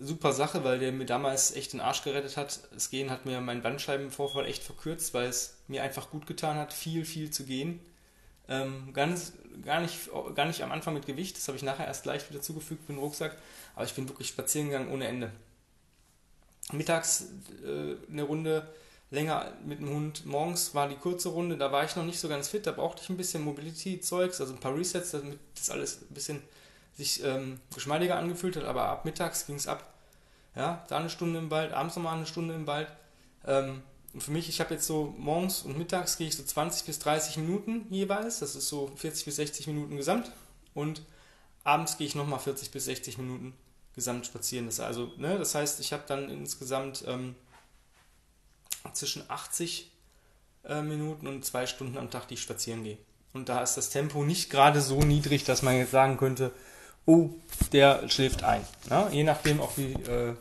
super 0.00 0.32
Sache, 0.32 0.64
weil 0.64 0.78
der 0.78 0.92
mir 0.92 1.06
damals 1.06 1.54
echt 1.54 1.72
den 1.72 1.80
Arsch 1.80 2.02
gerettet 2.02 2.36
hat. 2.36 2.60
Das 2.72 2.90
Gehen 2.90 3.10
hat 3.10 3.26
mir 3.26 3.40
meinen 3.40 3.62
Bandscheibenvorfall 3.62 4.46
echt 4.46 4.62
verkürzt, 4.62 5.14
weil 5.14 5.28
es 5.28 5.56
mir 5.66 5.82
einfach 5.82 6.10
gut 6.10 6.26
getan 6.26 6.56
hat, 6.56 6.72
viel, 6.72 7.04
viel 7.04 7.30
zu 7.30 7.44
gehen. 7.44 7.80
Ähm, 8.48 8.92
ganz, 8.92 9.32
gar, 9.64 9.80
nicht, 9.80 10.08
gar 10.34 10.46
nicht 10.46 10.62
am 10.62 10.72
Anfang 10.72 10.94
mit 10.94 11.06
Gewicht, 11.06 11.36
das 11.36 11.48
habe 11.48 11.56
ich 11.56 11.62
nachher 11.62 11.86
erst 11.86 12.06
leicht 12.06 12.30
wieder 12.30 12.40
zugefügt 12.40 12.88
mit 12.88 12.96
dem 12.96 13.00
Rucksack, 13.02 13.36
aber 13.74 13.84
ich 13.84 13.94
bin 13.94 14.08
wirklich 14.08 14.28
spazieren 14.28 14.68
gegangen 14.68 14.90
ohne 14.90 15.06
Ende. 15.06 15.32
Mittags 16.72 17.26
äh, 17.64 17.96
eine 18.10 18.22
Runde 18.22 18.66
länger 19.10 19.52
mit 19.64 19.80
dem 19.80 19.88
Hund. 19.88 20.26
Morgens 20.26 20.74
war 20.74 20.88
die 20.88 20.96
kurze 20.96 21.30
Runde, 21.30 21.56
da 21.56 21.72
war 21.72 21.84
ich 21.84 21.96
noch 21.96 22.04
nicht 22.04 22.20
so 22.20 22.28
ganz 22.28 22.48
fit, 22.48 22.66
da 22.66 22.72
brauchte 22.72 23.02
ich 23.02 23.08
ein 23.08 23.16
bisschen 23.16 23.42
Mobility-Zeugs, 23.42 24.40
also 24.40 24.52
ein 24.52 24.60
paar 24.60 24.76
Resets, 24.76 25.12
damit 25.12 25.38
das 25.54 25.70
alles 25.70 26.02
ein 26.02 26.14
bisschen 26.14 26.42
sich 26.96 27.22
ähm, 27.24 27.60
geschmeidiger 27.74 28.16
angefühlt 28.16 28.56
hat, 28.56 28.64
aber 28.64 28.84
ab 28.84 29.04
mittags 29.04 29.46
ging 29.46 29.56
es 29.56 29.68
ab. 29.68 29.94
Ja, 30.56 30.84
da 30.88 30.98
eine 30.98 31.10
Stunde 31.10 31.38
im 31.38 31.50
Wald, 31.50 31.72
abends 31.72 31.94
nochmal 31.94 32.16
eine 32.16 32.26
Stunde 32.26 32.54
im 32.54 32.66
Wald. 32.66 32.88
Ähm, 33.46 33.82
und 34.12 34.22
für 34.22 34.32
mich, 34.32 34.48
ich 34.48 34.60
habe 34.60 34.74
jetzt 34.74 34.86
so 34.86 35.14
morgens 35.16 35.62
und 35.62 35.78
mittags 35.78 36.16
gehe 36.16 36.26
ich 36.26 36.36
so 36.36 36.42
20 36.42 36.86
bis 36.86 36.98
30 36.98 37.36
Minuten 37.36 37.86
jeweils, 37.90 38.40
das 38.40 38.56
ist 38.56 38.68
so 38.68 38.90
40 38.96 39.26
bis 39.26 39.36
60 39.36 39.68
Minuten 39.68 39.96
gesamt. 39.96 40.32
Und 40.74 41.02
abends 41.62 41.98
gehe 41.98 42.06
ich 42.06 42.14
nochmal 42.14 42.40
40 42.40 42.70
bis 42.70 42.86
60 42.86 43.18
Minuten 43.18 43.54
gesamt 43.94 44.26
spazieren. 44.26 44.66
Das, 44.66 44.80
also, 44.80 45.12
ne, 45.18 45.38
das 45.38 45.54
heißt, 45.54 45.78
ich 45.80 45.92
habe 45.92 46.02
dann 46.06 46.28
insgesamt 46.30 47.04
ähm, 47.06 47.36
zwischen 48.92 49.22
80 49.28 49.90
äh, 50.64 50.82
Minuten 50.82 51.26
und 51.26 51.44
zwei 51.44 51.66
Stunden 51.66 51.98
am 51.98 52.10
Tag, 52.10 52.28
die 52.28 52.34
ich 52.34 52.42
spazieren 52.42 52.84
gehe. 52.84 52.98
Und 53.32 53.48
da 53.48 53.62
ist 53.62 53.76
das 53.76 53.90
Tempo 53.90 54.24
nicht 54.24 54.50
gerade 54.50 54.80
so 54.80 55.00
niedrig, 55.00 55.44
dass 55.44 55.62
man 55.62 55.76
jetzt 55.76 55.90
sagen 55.92 56.16
könnte, 56.16 56.52
oh, 57.06 57.30
der 57.72 58.08
schläft 58.08 58.42
ein. 58.42 58.64
Ja, 58.90 59.08
je 59.10 59.24
nachdem 59.24 59.60
auch 59.60 59.76
wie, 59.76 59.92
äh, 59.92 60.34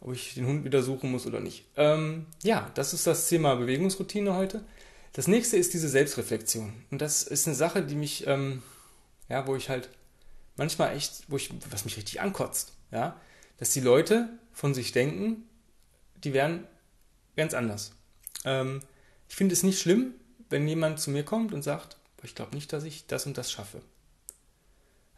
ob 0.00 0.14
ich 0.14 0.34
den 0.34 0.46
Hund 0.46 0.64
wieder 0.64 0.82
suchen 0.82 1.10
muss 1.10 1.26
oder 1.26 1.40
nicht. 1.40 1.64
Ähm, 1.76 2.26
ja, 2.42 2.70
das 2.74 2.94
ist 2.94 3.06
das 3.06 3.28
Thema 3.28 3.56
Bewegungsroutine 3.56 4.34
heute. 4.34 4.64
Das 5.12 5.26
nächste 5.26 5.56
ist 5.56 5.74
diese 5.74 5.88
Selbstreflexion. 5.88 6.72
Und 6.90 7.02
das 7.02 7.22
ist 7.22 7.46
eine 7.46 7.56
Sache, 7.56 7.82
die 7.82 7.96
mich, 7.96 8.26
ähm, 8.26 8.62
ja, 9.28 9.46
wo 9.46 9.56
ich 9.56 9.68
halt 9.68 9.88
manchmal 10.56 10.96
echt, 10.96 11.24
wo 11.28 11.36
ich, 11.36 11.50
was 11.70 11.84
mich 11.84 11.96
richtig 11.96 12.20
ankotzt, 12.20 12.72
ja, 12.90 13.20
dass 13.58 13.70
die 13.70 13.80
Leute 13.80 14.28
von 14.52 14.74
sich 14.74 14.92
denken, 14.92 15.48
die 16.22 16.32
wären 16.32 16.66
ganz 17.38 17.54
anders. 17.54 17.92
Ähm, 18.44 18.82
ich 19.28 19.36
finde 19.36 19.54
es 19.54 19.62
nicht 19.62 19.80
schlimm, 19.80 20.14
wenn 20.50 20.68
jemand 20.68 21.00
zu 21.00 21.10
mir 21.10 21.24
kommt 21.24 21.54
und 21.54 21.62
sagt, 21.62 21.96
ich 22.22 22.34
glaube 22.34 22.54
nicht, 22.54 22.72
dass 22.72 22.84
ich 22.84 23.06
das 23.06 23.24
und 23.24 23.38
das 23.38 23.50
schaffe. 23.50 23.80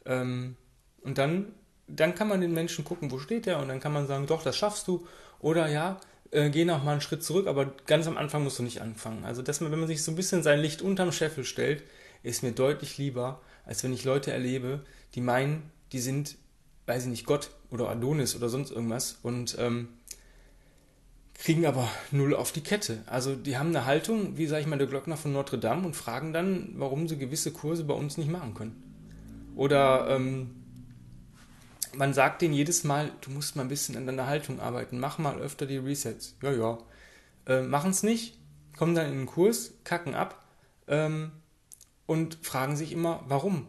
Ähm, 0.04 0.56
und 1.02 1.18
dann, 1.18 1.52
dann 1.88 2.14
kann 2.14 2.28
man 2.28 2.40
den 2.40 2.52
Menschen 2.52 2.84
gucken, 2.84 3.10
wo 3.10 3.18
steht 3.18 3.46
er, 3.46 3.58
und 3.58 3.68
dann 3.68 3.80
kann 3.80 3.92
man 3.92 4.06
sagen, 4.06 4.26
doch, 4.26 4.42
das 4.42 4.56
schaffst 4.56 4.86
du. 4.86 5.06
Oder 5.40 5.68
ja, 5.68 5.98
äh, 6.30 6.50
geh 6.50 6.64
noch 6.64 6.84
mal 6.84 6.92
einen 6.92 7.00
Schritt 7.00 7.24
zurück, 7.24 7.46
aber 7.46 7.72
ganz 7.86 8.06
am 8.06 8.16
Anfang 8.16 8.44
musst 8.44 8.58
du 8.58 8.62
nicht 8.62 8.82
anfangen. 8.82 9.24
Also, 9.24 9.42
dass 9.42 9.60
man, 9.60 9.72
wenn 9.72 9.80
man 9.80 9.88
sich 9.88 10.02
so 10.02 10.12
ein 10.12 10.16
bisschen 10.16 10.42
sein 10.42 10.60
Licht 10.60 10.82
unterm 10.82 11.12
Scheffel 11.12 11.44
stellt, 11.44 11.82
ist 12.22 12.42
mir 12.42 12.52
deutlich 12.52 12.98
lieber, 12.98 13.40
als 13.64 13.82
wenn 13.82 13.92
ich 13.92 14.04
Leute 14.04 14.30
erlebe, 14.30 14.84
die 15.14 15.20
meinen, 15.20 15.70
die 15.92 16.00
sind, 16.00 16.36
weiß 16.86 17.04
ich 17.04 17.08
nicht, 17.08 17.26
Gott 17.26 17.50
oder 17.70 17.88
Adonis 17.88 18.36
oder 18.36 18.48
sonst 18.48 18.70
irgendwas 18.70 19.18
und 19.22 19.56
ähm, 19.58 19.88
kriegen 21.40 21.64
aber 21.64 21.88
null 22.11 22.35
auf 22.35 22.52
die 22.52 22.61
Kette. 22.61 23.02
Also 23.06 23.35
die 23.35 23.56
haben 23.56 23.70
eine 23.70 23.87
Haltung, 23.87 24.37
wie 24.37 24.47
sage 24.47 24.61
ich 24.61 24.66
mal, 24.66 24.78
der 24.78 24.87
Glockner 24.87 25.16
von 25.16 25.32
Notre 25.32 25.59
Dame 25.59 25.87
und 25.87 25.97
fragen 25.97 26.32
dann, 26.32 26.75
warum 26.76 27.09
sie 27.09 27.16
gewisse 27.16 27.50
Kurse 27.50 27.85
bei 27.85 27.94
uns 27.94 28.18
nicht 28.18 28.30
machen 28.30 28.54
können. 28.54 28.82
Oder 29.56 30.09
ähm, 30.11 30.50
man 31.94 32.12
sagt 32.12 32.42
denen 32.42 32.54
jedes 32.54 32.85
Mal, 32.85 33.11
du 33.23 33.30
musst 33.30 33.56
mal 33.56 33.62
ein 33.62 33.68
bisschen 33.68 33.97
an 33.97 34.06
deiner 34.06 34.26
Haltung 34.26 34.61
arbeiten, 34.61 35.00
mach 35.00 35.18
mal 35.18 35.38
öfter 35.40 35.64
die 35.64 35.78
Resets. 35.78 36.37
Ja, 36.42 36.52
ja. 36.52 36.78
Äh, 37.47 37.62
Machen 37.62 37.90
es 37.90 38.02
nicht, 38.02 38.38
kommen 38.76 38.94
dann 38.94 39.06
in 39.06 39.18
den 39.20 39.26
Kurs, 39.26 39.73
kacken 39.82 40.14
ab 40.14 40.44
ähm, 40.88 41.32
und 42.04 42.38
fragen 42.42 42.76
sich 42.76 42.92
immer, 42.92 43.25
warum. 43.26 43.66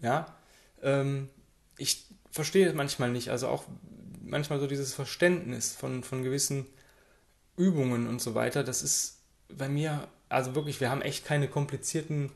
Ja, 0.00 0.34
ähm, 0.82 1.28
ich 1.76 2.06
verstehe 2.30 2.72
manchmal 2.72 3.10
nicht. 3.10 3.28
Also 3.28 3.48
auch 3.48 3.64
manchmal 4.22 4.58
so 4.58 4.66
dieses 4.66 4.94
Verständnis 4.94 5.74
von, 5.74 6.02
von 6.02 6.22
gewissen 6.22 6.66
Übungen 7.60 8.08
und 8.08 8.20
so 8.20 8.34
weiter, 8.34 8.64
das 8.64 8.82
ist 8.82 9.18
bei 9.48 9.68
mir, 9.68 10.08
also 10.28 10.54
wirklich, 10.54 10.80
wir 10.80 10.90
haben 10.90 11.02
echt 11.02 11.24
keine 11.24 11.48
komplizierten 11.48 12.30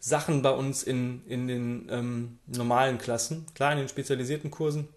Sachen 0.00 0.42
bei 0.42 0.50
uns 0.50 0.82
in, 0.82 1.24
in 1.26 1.48
den 1.48 1.88
ähm, 1.90 2.38
normalen 2.46 2.98
Klassen. 2.98 3.46
Klar, 3.54 3.72
in 3.72 3.78
den 3.78 3.88
spezialisierten 3.88 4.50
Kursen, 4.50 4.88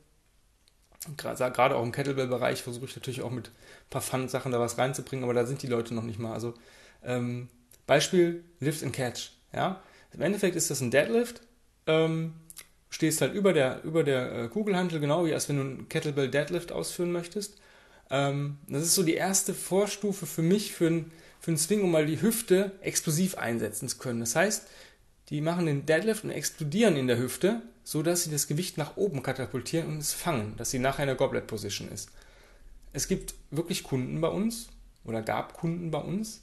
gerade 1.16 1.76
auch 1.76 1.84
im 1.84 1.92
Kettlebell-Bereich, 1.92 2.64
versuche 2.64 2.86
ich 2.86 2.96
natürlich 2.96 3.22
auch 3.22 3.32
mit 3.32 3.48
ein 3.48 3.90
paar 3.90 4.02
Fun-Sachen 4.02 4.52
da 4.52 4.60
was 4.60 4.78
reinzubringen, 4.78 5.24
aber 5.24 5.34
da 5.34 5.46
sind 5.46 5.62
die 5.62 5.68
Leute 5.68 5.94
noch 5.94 6.04
nicht 6.04 6.20
mal. 6.20 6.34
Also 6.34 6.54
ähm, 7.04 7.48
Beispiel 7.86 8.44
Lift 8.60 8.84
and 8.84 8.94
Catch. 8.94 9.32
Ja? 9.54 9.82
Im 10.12 10.22
Endeffekt 10.22 10.56
ist 10.56 10.70
das 10.70 10.82
ein 10.82 10.92
Deadlift. 10.92 11.42
Ähm, 11.86 12.34
stehst 12.90 13.22
halt 13.22 13.34
über 13.34 13.54
der, 13.54 13.84
über 13.84 14.04
der 14.04 14.32
äh, 14.32 14.48
Kugelhantel, 14.48 15.00
genau 15.00 15.26
wie 15.26 15.34
als 15.34 15.48
wenn 15.50 15.58
du 15.58 15.62
einen 15.62 15.90
Kettlebell 15.90 16.30
Deadlift 16.30 16.72
ausführen 16.72 17.12
möchtest. 17.12 17.60
Ähm, 18.10 18.58
das 18.68 18.84
ist 18.84 18.96
so 18.96 19.04
die 19.04 19.16
erste 19.16 19.54
Vorstufe 19.54 20.26
für 20.26 20.42
mich, 20.42 20.74
für, 20.74 20.88
ein, 20.88 21.12
für 21.40 21.52
einen 21.52 21.58
Swing, 21.58 21.82
um 21.82 21.92
mal 21.92 22.06
die 22.06 22.22
Hüfte 22.22 22.72
explosiv 22.82 23.38
einsetzen 23.38 23.90
zu 23.90 23.98
können. 23.98 24.20
Das 24.20 24.36
heißt, 24.36 24.68
die 25.30 25.42
machen 25.42 25.66
den 25.66 25.86
Deadlift 25.86 26.24
und 26.24 26.32
explodieren 26.32 26.96
in 26.96 27.08
der 27.08 27.18
Hüfte, 27.18 27.62
so 27.84 28.02
dass 28.02 28.24
sie 28.24 28.32
das 28.32 28.48
Gewicht 28.48 28.78
nach 28.78 28.98
oben 28.98 29.24
katapultieren 29.24 29.88
und 29.88 29.98
es 29.98 30.14
fangen, 30.14 30.56
dass 30.58 30.72
sie 30.72 30.80
nachher 30.80 31.04
in 31.04 31.08
der 31.08 31.16
Goblet 31.16 31.48
Position 31.48 31.90
ist. 31.90 32.10
Es 32.94 33.08
gibt 33.08 33.34
wirklich 33.52 33.84
Kunden 33.84 34.22
bei 34.22 34.30
uns 34.30 34.70
oder 35.04 35.22
gab 35.22 35.54
Kunden 35.54 35.92
bei 35.92 36.00
uns 36.00 36.42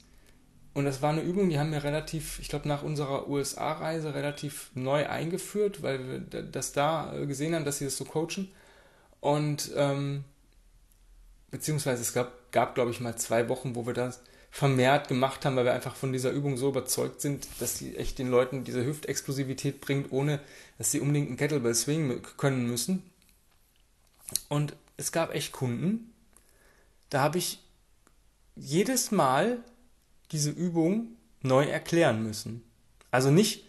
und 0.75 0.85
das 0.85 1.01
war 1.01 1.11
eine 1.11 1.21
Übung, 1.21 1.49
die 1.49 1.57
haben 1.57 1.71
wir 1.71 1.83
relativ, 1.83 2.39
ich 2.39 2.49
glaube 2.49 2.67
nach 2.67 2.83
unserer 2.83 3.27
USA-Reise 3.27 4.13
relativ 4.13 4.71
neu 4.75 5.07
eingeführt, 5.07 5.81
weil 5.81 6.07
wir 6.07 6.19
das 6.43 6.73
da 6.73 7.13
gesehen 7.25 7.55
haben, 7.55 7.65
dass 7.65 7.79
sie 7.79 7.85
das 7.85 7.97
so 7.97 8.05
coachen 8.05 8.51
und 9.19 9.71
ähm, 9.75 10.25
beziehungsweise 11.55 12.01
es 12.01 12.11
gab, 12.11 12.51
gab 12.51 12.75
glaube 12.75 12.91
ich, 12.91 12.99
mal 12.99 13.15
zwei 13.15 13.47
Wochen, 13.47 13.75
wo 13.75 13.85
wir 13.87 13.93
das 13.93 14.19
vermehrt 14.51 15.07
gemacht 15.07 15.45
haben, 15.45 15.55
weil 15.55 15.63
wir 15.63 15.73
einfach 15.73 15.95
von 15.95 16.11
dieser 16.11 16.31
Übung 16.31 16.57
so 16.57 16.67
überzeugt 16.67 17.21
sind, 17.21 17.47
dass 17.59 17.77
sie 17.77 17.95
echt 17.95 18.19
den 18.19 18.29
Leuten 18.29 18.65
diese 18.65 18.85
Hüftexplosivität 18.85 19.79
bringt, 19.79 20.11
ohne 20.11 20.41
dass 20.77 20.91
sie 20.91 20.99
unbedingt 20.99 21.29
einen 21.29 21.37
Kettlebell 21.37 21.73
swingen 21.73 22.21
können 22.35 22.67
müssen. 22.67 23.03
Und 24.49 24.75
es 24.97 25.13
gab 25.13 25.33
echt 25.33 25.53
Kunden, 25.53 26.13
da 27.09 27.21
habe 27.21 27.37
ich 27.37 27.59
jedes 28.57 29.11
Mal 29.11 29.59
diese 30.33 30.49
Übung 30.49 31.07
neu 31.41 31.63
erklären 31.63 32.21
müssen. 32.21 32.63
Also 33.11 33.31
nicht 33.31 33.65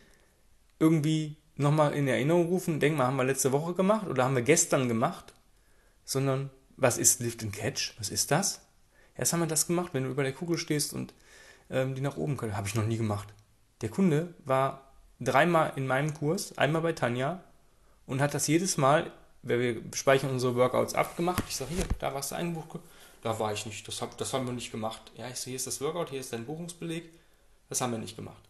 irgendwie 0.81 1.37
nochmal 1.55 1.95
in 1.95 2.09
Erinnerung 2.09 2.49
rufen, 2.49 2.81
denk 2.81 2.97
mal, 2.97 3.07
haben 3.07 3.17
wir 3.17 3.25
letzte 3.25 3.53
Woche 3.53 3.75
gemacht 3.75 4.09
oder 4.09 4.25
haben 4.25 4.35
wir 4.35 4.43
gestern 4.43 4.89
gemacht, 4.89 5.35
sondern 6.05 6.51
was 6.77 6.99
ist 6.99 7.21
Lift 7.21 7.43
and 7.43 7.53
Catch? 7.53 7.95
Was 7.99 8.11
ist 8.11 8.31
das? 8.31 8.61
Erst 9.17 9.33
haben 9.33 9.41
wir 9.41 9.47
das 9.47 9.67
gemacht, 9.67 9.95
wenn 9.95 10.05
du 10.05 10.11
über 10.11 10.23
der 10.23 10.33
Kugel 10.33 10.59
stehst 10.59 10.93
und 10.93 11.15
ähm, 11.71 11.95
die 11.95 12.01
nach 12.01 12.17
oben 12.17 12.37
können. 12.37 12.57
Habe 12.57 12.69
ich 12.69 12.75
noch 12.75 12.87
nie 12.87 12.97
gemacht. 12.97 13.29
Der 13.81 13.89
Kunde 13.89 14.35
war 14.45 14.93
dreimal 15.21 15.73
in 15.77 15.87
meinem 15.87 16.13
Kurs, 16.15 16.57
einmal 16.59 16.83
bei 16.83 16.93
Tanja 16.93 17.43
und 18.07 18.21
hat 18.21 18.35
das 18.35 18.47
jedes 18.47 18.77
Mal, 18.77 19.11
weil 19.43 19.61
wir 19.61 19.83
speichern 19.95 20.31
unsere 20.31 20.55
Workouts 20.55 20.95
abgemacht. 20.95 21.45
Ich 21.49 21.57
sage, 21.57 21.75
hier, 21.75 21.85
da 21.99 22.13
warst 22.15 22.33
du 22.33 22.37
eingebucht. 22.37 22.81
Da 23.23 23.39
war 23.39 23.53
ich 23.53 23.67
nicht. 23.67 23.87
Das, 23.89 24.03
hab, 24.03 24.17
das 24.19 24.33
haben 24.33 24.47
wir 24.47 24.53
nicht 24.53 24.71
gemacht. 24.71 25.13
Ja, 25.17 25.29
ich 25.29 25.37
sehe, 25.37 25.53
hier 25.53 25.57
ist 25.57 25.67
das 25.67 25.81
Workout, 25.81 26.11
hier 26.11 26.21
ist 26.21 26.33
dein 26.33 26.45
Buchungsbeleg. 26.45 27.11
Das 27.69 27.81
haben 27.81 27.93
wir 27.93 27.99
nicht 27.99 28.17
gemacht. 28.17 28.43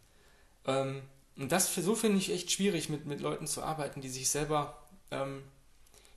Ähm, 0.67 1.03
und 1.37 1.53
das 1.53 1.75
so 1.75 1.95
finde 1.95 2.19
ich 2.19 2.33
echt 2.33 2.51
schwierig, 2.51 2.89
mit, 2.89 3.07
mit 3.07 3.21
Leuten 3.21 3.47
zu 3.47 3.63
arbeiten, 3.63 4.01
die 4.01 4.09
sich 4.09 4.29
selber 4.29 4.79
ähm, 5.11 5.43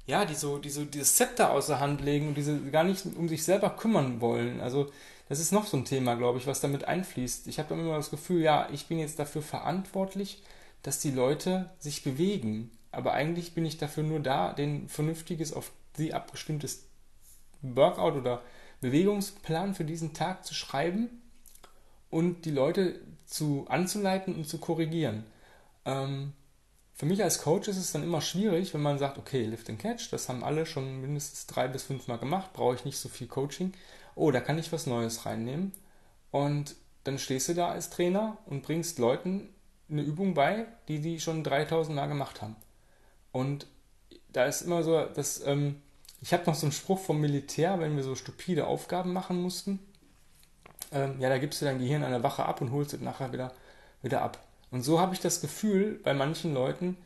ja, 0.10 0.26
die 0.26 0.34
so, 0.34 0.58
die 0.58 0.72
so 0.72 0.86
dieses 0.86 1.16
Zepter 1.16 1.52
aus 1.52 1.68
der 1.68 1.80
Hand 1.80 2.02
legen 2.02 2.30
und 2.30 2.36
diese 2.36 2.60
gar 2.72 2.84
nicht 2.84 3.06
um 3.16 3.30
sich 3.30 3.44
selber 3.44 3.70
kümmern 3.70 4.22
wollen. 4.22 4.60
Also 4.60 4.92
das 5.30 5.40
ist 5.40 5.52
noch 5.52 5.68
so 5.68 5.78
ein 5.78 5.86
Thema, 5.86 6.16
glaube 6.16 6.40
ich, 6.40 6.48
was 6.48 6.62
damit 6.62 6.86
einfließt. 6.86 7.46
Ich 7.48 7.60
habe 7.60 7.76
immer 7.76 7.96
das 7.96 8.10
Gefühl, 8.10 8.42
ja, 8.42 8.68
ich 8.74 8.88
bin 8.88 8.98
jetzt 8.98 9.20
dafür 9.20 9.44
verantwortlich, 9.44 10.42
dass 10.82 11.00
die 11.00 11.12
Leute 11.12 11.70
sich 11.78 12.04
bewegen. 12.04 12.72
Aber 12.92 13.14
eigentlich 13.14 13.54
bin 13.54 13.66
ich 13.66 13.78
dafür 13.78 14.02
nur 14.02 14.20
da, 14.20 14.52
den 14.54 14.90
vernünftiges, 14.90 15.54
auf 15.54 15.72
sie 15.96 16.12
abgestimmtes 16.12 16.88
Workout 17.62 18.16
oder 18.16 18.42
Bewegungsplan 18.82 19.76
für 19.76 19.86
diesen 19.86 20.16
Tag 20.16 20.44
zu 20.44 20.56
schreiben 20.56 21.22
und 22.10 22.46
die 22.46 22.52
Leute 22.52 23.00
zu 23.28 23.68
anzuleiten 23.70 24.34
und 24.34 24.48
zu 24.48 24.58
korrigieren. 24.58 25.24
Ähm, 25.86 26.34
für 27.00 27.06
mich 27.06 27.24
als 27.24 27.42
Coach 27.42 27.70
ist 27.70 27.78
es 27.78 27.94
dann 27.94 28.04
immer 28.04 28.20
schwierig, 28.20 28.74
wenn 28.74 28.82
man 28.82 29.00
sagt, 29.00 29.18
okay, 29.18 29.46
Lift 29.46 29.70
and 29.70 29.80
Catch, 29.80 30.12
das 30.12 30.28
haben 30.28 30.44
alle 30.44 30.66
schon 30.66 31.00
mindestens 31.00 31.48
drei 31.48 31.70
bis 31.70 31.84
fünf 31.84 32.10
Mal 32.10 32.18
gemacht, 32.18 32.52
brauche 32.52 32.76
ich 32.76 32.84
nicht 32.84 33.00
so 33.00 33.08
viel 33.08 33.28
Coaching. 33.28 33.72
Oh, 34.16 34.32
da 34.32 34.42
kann 34.42 34.60
ich 34.60 34.74
was 34.74 34.86
Neues 34.86 35.26
reinnehmen. 35.26 35.72
Und 36.32 36.76
dann 37.06 37.18
stehst 37.18 37.48
du 37.48 37.54
da 37.54 37.70
als 37.70 37.90
Trainer 37.90 38.38
und 38.48 38.64
bringst 38.64 39.00
Leuten 39.00 39.48
eine 39.90 40.02
Übung 40.02 40.34
bei, 40.34 40.66
die 40.90 41.00
die 41.00 41.22
schon 41.22 41.42
3000 41.42 41.96
Mal 41.96 42.08
gemacht 42.08 42.42
haben. 42.42 42.58
Und 43.32 43.66
da 44.34 44.44
ist 44.44 44.64
immer 44.64 44.84
so, 44.84 45.06
dass 45.06 45.42
ähm, 45.46 45.82
ich 46.20 46.34
habe 46.34 46.44
noch 46.48 46.56
so 46.56 46.66
einen 46.66 46.74
Spruch 46.74 47.00
vom 47.00 47.22
Militär, 47.22 47.80
wenn 47.80 47.96
wir 47.96 48.04
so 48.04 48.16
stupide 48.16 48.68
Aufgaben 48.68 49.14
machen 49.14 49.42
mussten. 49.42 49.80
Ähm, 50.92 51.16
ja, 51.22 51.30
da 51.30 51.38
gibst 51.38 51.62
du 51.62 51.66
dein 51.66 51.80
Gehirn 51.80 52.04
eine 52.04 52.24
Wache 52.24 52.44
ab 52.44 52.60
und 52.60 52.72
holst 52.72 52.94
es 52.94 53.00
nachher 53.00 53.32
wieder, 53.32 53.54
wieder 54.02 54.22
ab. 54.22 54.49
Und 54.72 54.84
so 54.84 55.00
habe 55.00 55.14
ich 55.14 55.20
das 55.20 55.42
Gefühl 55.42 56.00
bei 56.04 56.14
manchen 56.14 56.54
Leuten, 56.54 56.98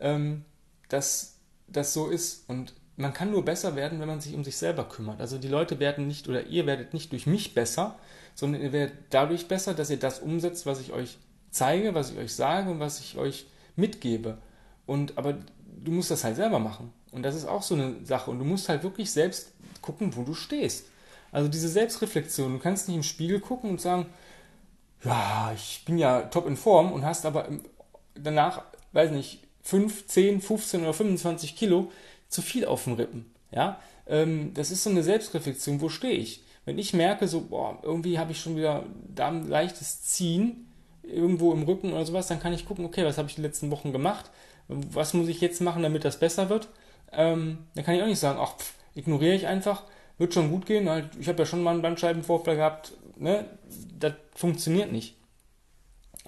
ähm, 0.00 0.44
dass 0.88 1.36
das 1.66 1.92
so 1.92 2.08
ist. 2.08 2.48
Und 2.48 2.74
man 2.96 3.12
kann 3.12 3.30
nur 3.30 3.44
besser 3.44 3.76
werden, 3.76 4.00
wenn 4.00 4.08
man 4.08 4.20
sich 4.20 4.34
um 4.34 4.44
sich 4.44 4.56
selber 4.56 4.84
kümmert. 4.84 5.20
Also 5.20 5.38
die 5.38 5.48
Leute 5.48 5.78
werden 5.78 6.06
nicht 6.06 6.28
oder 6.28 6.46
ihr 6.46 6.66
werdet 6.66 6.94
nicht 6.94 7.12
durch 7.12 7.26
mich 7.26 7.54
besser, 7.54 7.98
sondern 8.34 8.62
ihr 8.62 8.72
werdet 8.72 8.96
dadurch 9.10 9.48
besser, 9.48 9.74
dass 9.74 9.90
ihr 9.90 9.98
das 9.98 10.20
umsetzt, 10.20 10.66
was 10.66 10.80
ich 10.80 10.92
euch 10.92 11.18
zeige, 11.50 11.94
was 11.94 12.10
ich 12.10 12.18
euch 12.18 12.34
sage 12.34 12.70
und 12.70 12.80
was 12.80 13.00
ich 13.00 13.16
euch 13.16 13.46
mitgebe. 13.76 14.38
Und 14.86 15.16
aber 15.18 15.38
du 15.84 15.90
musst 15.92 16.10
das 16.10 16.24
halt 16.24 16.36
selber 16.36 16.58
machen. 16.58 16.92
Und 17.12 17.22
das 17.22 17.34
ist 17.34 17.46
auch 17.46 17.62
so 17.62 17.74
eine 17.74 17.96
Sache. 18.04 18.30
Und 18.30 18.38
du 18.38 18.44
musst 18.44 18.68
halt 18.68 18.82
wirklich 18.82 19.10
selbst 19.10 19.52
gucken, 19.80 20.14
wo 20.16 20.22
du 20.22 20.34
stehst. 20.34 20.86
Also 21.32 21.48
diese 21.48 21.68
Selbstreflexion. 21.68 22.52
Du 22.52 22.58
kannst 22.58 22.88
nicht 22.88 22.96
im 22.96 23.02
Spiegel 23.02 23.40
gucken 23.40 23.70
und 23.70 23.80
sagen, 23.80 24.06
ja, 25.06 25.52
ich 25.54 25.82
bin 25.84 25.98
ja 25.98 26.22
top 26.22 26.46
in 26.46 26.56
Form 26.56 26.92
und 26.92 27.04
hast 27.04 27.26
aber 27.26 27.48
danach, 28.14 28.62
weiß 28.92 29.10
nicht, 29.12 29.40
5, 29.62 30.06
10, 30.06 30.40
15 30.40 30.82
oder 30.82 30.94
25 30.94 31.56
Kilo 31.56 31.90
zu 32.28 32.42
viel 32.42 32.66
auf 32.66 32.84
den 32.84 32.94
Rippen. 32.94 33.32
Ja, 33.50 33.80
ähm, 34.06 34.52
das 34.54 34.70
ist 34.70 34.84
so 34.84 34.90
eine 34.90 35.02
Selbstreflexion. 35.02 35.80
Wo 35.80 35.88
stehe 35.88 36.14
ich? 36.14 36.42
Wenn 36.64 36.78
ich 36.78 36.94
merke, 36.94 37.28
so, 37.28 37.42
boah, 37.42 37.78
irgendwie 37.82 38.18
habe 38.18 38.32
ich 38.32 38.40
schon 38.40 38.56
wieder 38.56 38.84
da 39.14 39.28
ein 39.28 39.48
leichtes 39.48 40.02
Ziehen 40.02 40.66
irgendwo 41.02 41.52
im 41.52 41.62
Rücken 41.62 41.92
oder 41.92 42.04
sowas, 42.04 42.26
dann 42.26 42.40
kann 42.40 42.52
ich 42.52 42.66
gucken, 42.66 42.84
okay, 42.84 43.04
was 43.04 43.18
habe 43.18 43.28
ich 43.28 43.36
die 43.36 43.42
letzten 43.42 43.70
Wochen 43.70 43.92
gemacht? 43.92 44.30
Was 44.68 45.14
muss 45.14 45.28
ich 45.28 45.40
jetzt 45.40 45.60
machen, 45.60 45.82
damit 45.84 46.04
das 46.04 46.18
besser 46.18 46.48
wird? 46.48 46.68
Ähm, 47.12 47.58
dann 47.74 47.84
kann 47.84 47.94
ich 47.94 48.02
auch 48.02 48.06
nicht 48.06 48.18
sagen, 48.18 48.40
ach, 48.42 48.56
pff, 48.56 48.74
ignoriere 48.96 49.34
ich 49.34 49.46
einfach, 49.46 49.84
wird 50.18 50.34
schon 50.34 50.50
gut 50.50 50.66
gehen. 50.66 50.88
Halt, 50.88 51.10
ich 51.20 51.28
habe 51.28 51.38
ja 51.38 51.46
schon 51.46 51.62
mal 51.62 51.70
einen 51.72 51.82
Bandscheibenvorfall 51.82 52.56
gehabt. 52.56 52.92
Ne? 53.16 53.48
Das 53.98 54.14
funktioniert 54.34 54.92
nicht. 54.92 55.16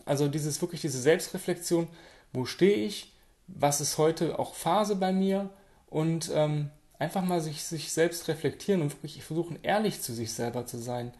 Also 0.04 0.28
dieses 0.28 0.60
wirklich 0.60 0.80
diese 0.80 1.00
Selbstreflexion, 1.00 1.88
wo 2.32 2.44
stehe 2.44 2.76
ich, 2.76 3.12
was 3.46 3.80
ist 3.80 3.98
heute 3.98 4.38
auch 4.38 4.54
Phase 4.54 4.96
bei 4.96 5.12
mir 5.12 5.50
und 5.86 6.30
ähm, 6.34 6.70
einfach 6.98 7.22
mal 7.22 7.40
sich, 7.40 7.62
sich 7.62 7.92
selbst 7.92 8.28
reflektieren 8.28 8.82
und 8.82 8.90
wirklich 8.90 9.22
versuchen, 9.22 9.58
ehrlich 9.62 10.00
zu 10.00 10.12
sich 10.12 10.32
selber 10.32 10.66
zu 10.66 10.78
sein. 10.78 11.12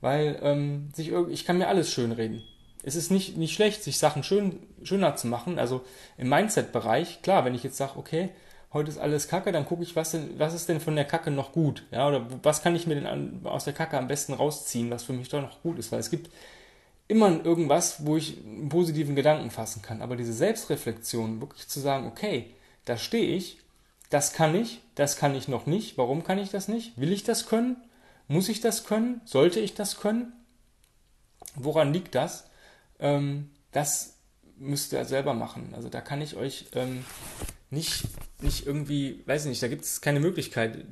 Weil 0.00 0.38
ähm, 0.42 0.90
sich, 0.94 1.12
ich 1.12 1.44
kann 1.44 1.58
mir 1.58 1.68
alles 1.68 1.90
schönreden. 1.90 2.42
Es 2.82 2.96
ist 2.96 3.10
nicht, 3.10 3.36
nicht 3.36 3.54
schlecht, 3.54 3.84
sich 3.84 3.98
Sachen 3.98 4.24
schön, 4.24 4.58
schöner 4.82 5.14
zu 5.14 5.28
machen. 5.28 5.58
Also 5.58 5.84
im 6.18 6.28
Mindset-Bereich, 6.28 7.22
klar, 7.22 7.44
wenn 7.44 7.54
ich 7.54 7.62
jetzt 7.62 7.76
sage, 7.76 7.96
okay, 7.96 8.30
heute 8.72 8.90
ist 8.90 8.98
alles 8.98 9.28
Kacke, 9.28 9.52
dann 9.52 9.66
gucke 9.66 9.82
ich, 9.82 9.96
was, 9.96 10.12
denn, 10.12 10.38
was 10.38 10.54
ist 10.54 10.68
denn 10.68 10.80
von 10.80 10.96
der 10.96 11.04
Kacke 11.04 11.30
noch 11.30 11.52
gut? 11.52 11.84
Ja, 11.90 12.08
oder 12.08 12.26
was 12.42 12.62
kann 12.62 12.74
ich 12.74 12.86
mir 12.86 12.94
denn 12.94 13.06
an, 13.06 13.40
aus 13.44 13.64
der 13.64 13.74
Kacke 13.74 13.98
am 13.98 14.08
besten 14.08 14.32
rausziehen, 14.32 14.90
was 14.90 15.04
für 15.04 15.12
mich 15.12 15.28
doch 15.28 15.42
noch 15.42 15.62
gut 15.62 15.78
ist? 15.78 15.92
Weil 15.92 16.00
es 16.00 16.10
gibt 16.10 16.30
immer 17.08 17.44
irgendwas, 17.44 18.06
wo 18.06 18.16
ich 18.16 18.38
einen 18.38 18.68
positiven 18.68 19.14
Gedanken 19.14 19.50
fassen 19.50 19.82
kann. 19.82 20.00
Aber 20.00 20.16
diese 20.16 20.32
Selbstreflexion, 20.32 21.40
wirklich 21.40 21.68
zu 21.68 21.80
sagen, 21.80 22.06
okay, 22.06 22.54
da 22.84 22.96
stehe 22.96 23.36
ich, 23.36 23.58
das 24.08 24.32
kann 24.32 24.54
ich, 24.54 24.80
das 24.94 25.16
kann 25.16 25.34
ich 25.34 25.48
noch 25.48 25.66
nicht. 25.66 25.98
Warum 25.98 26.24
kann 26.24 26.38
ich 26.38 26.50
das 26.50 26.68
nicht? 26.68 26.98
Will 26.98 27.12
ich 27.12 27.24
das 27.24 27.46
können? 27.46 27.76
Muss 28.28 28.48
ich 28.48 28.60
das 28.60 28.84
können? 28.84 29.20
Sollte 29.24 29.60
ich 29.60 29.74
das 29.74 29.98
können? 29.98 30.32
Woran 31.54 31.92
liegt 31.92 32.14
das? 32.14 32.48
Ähm, 32.98 33.50
das 33.72 34.16
müsst 34.56 34.92
ihr 34.92 35.04
selber 35.04 35.34
machen. 35.34 35.72
Also 35.74 35.88
da 35.88 36.00
kann 36.00 36.22
ich 36.22 36.36
euch 36.36 36.66
ähm, 36.74 37.04
nicht, 37.72 38.04
nicht 38.40 38.66
irgendwie, 38.66 39.22
weiß 39.26 39.44
ich 39.44 39.48
nicht, 39.48 39.62
da 39.62 39.68
gibt 39.68 39.84
es 39.84 40.00
keine 40.00 40.20
Möglichkeit. 40.20 40.84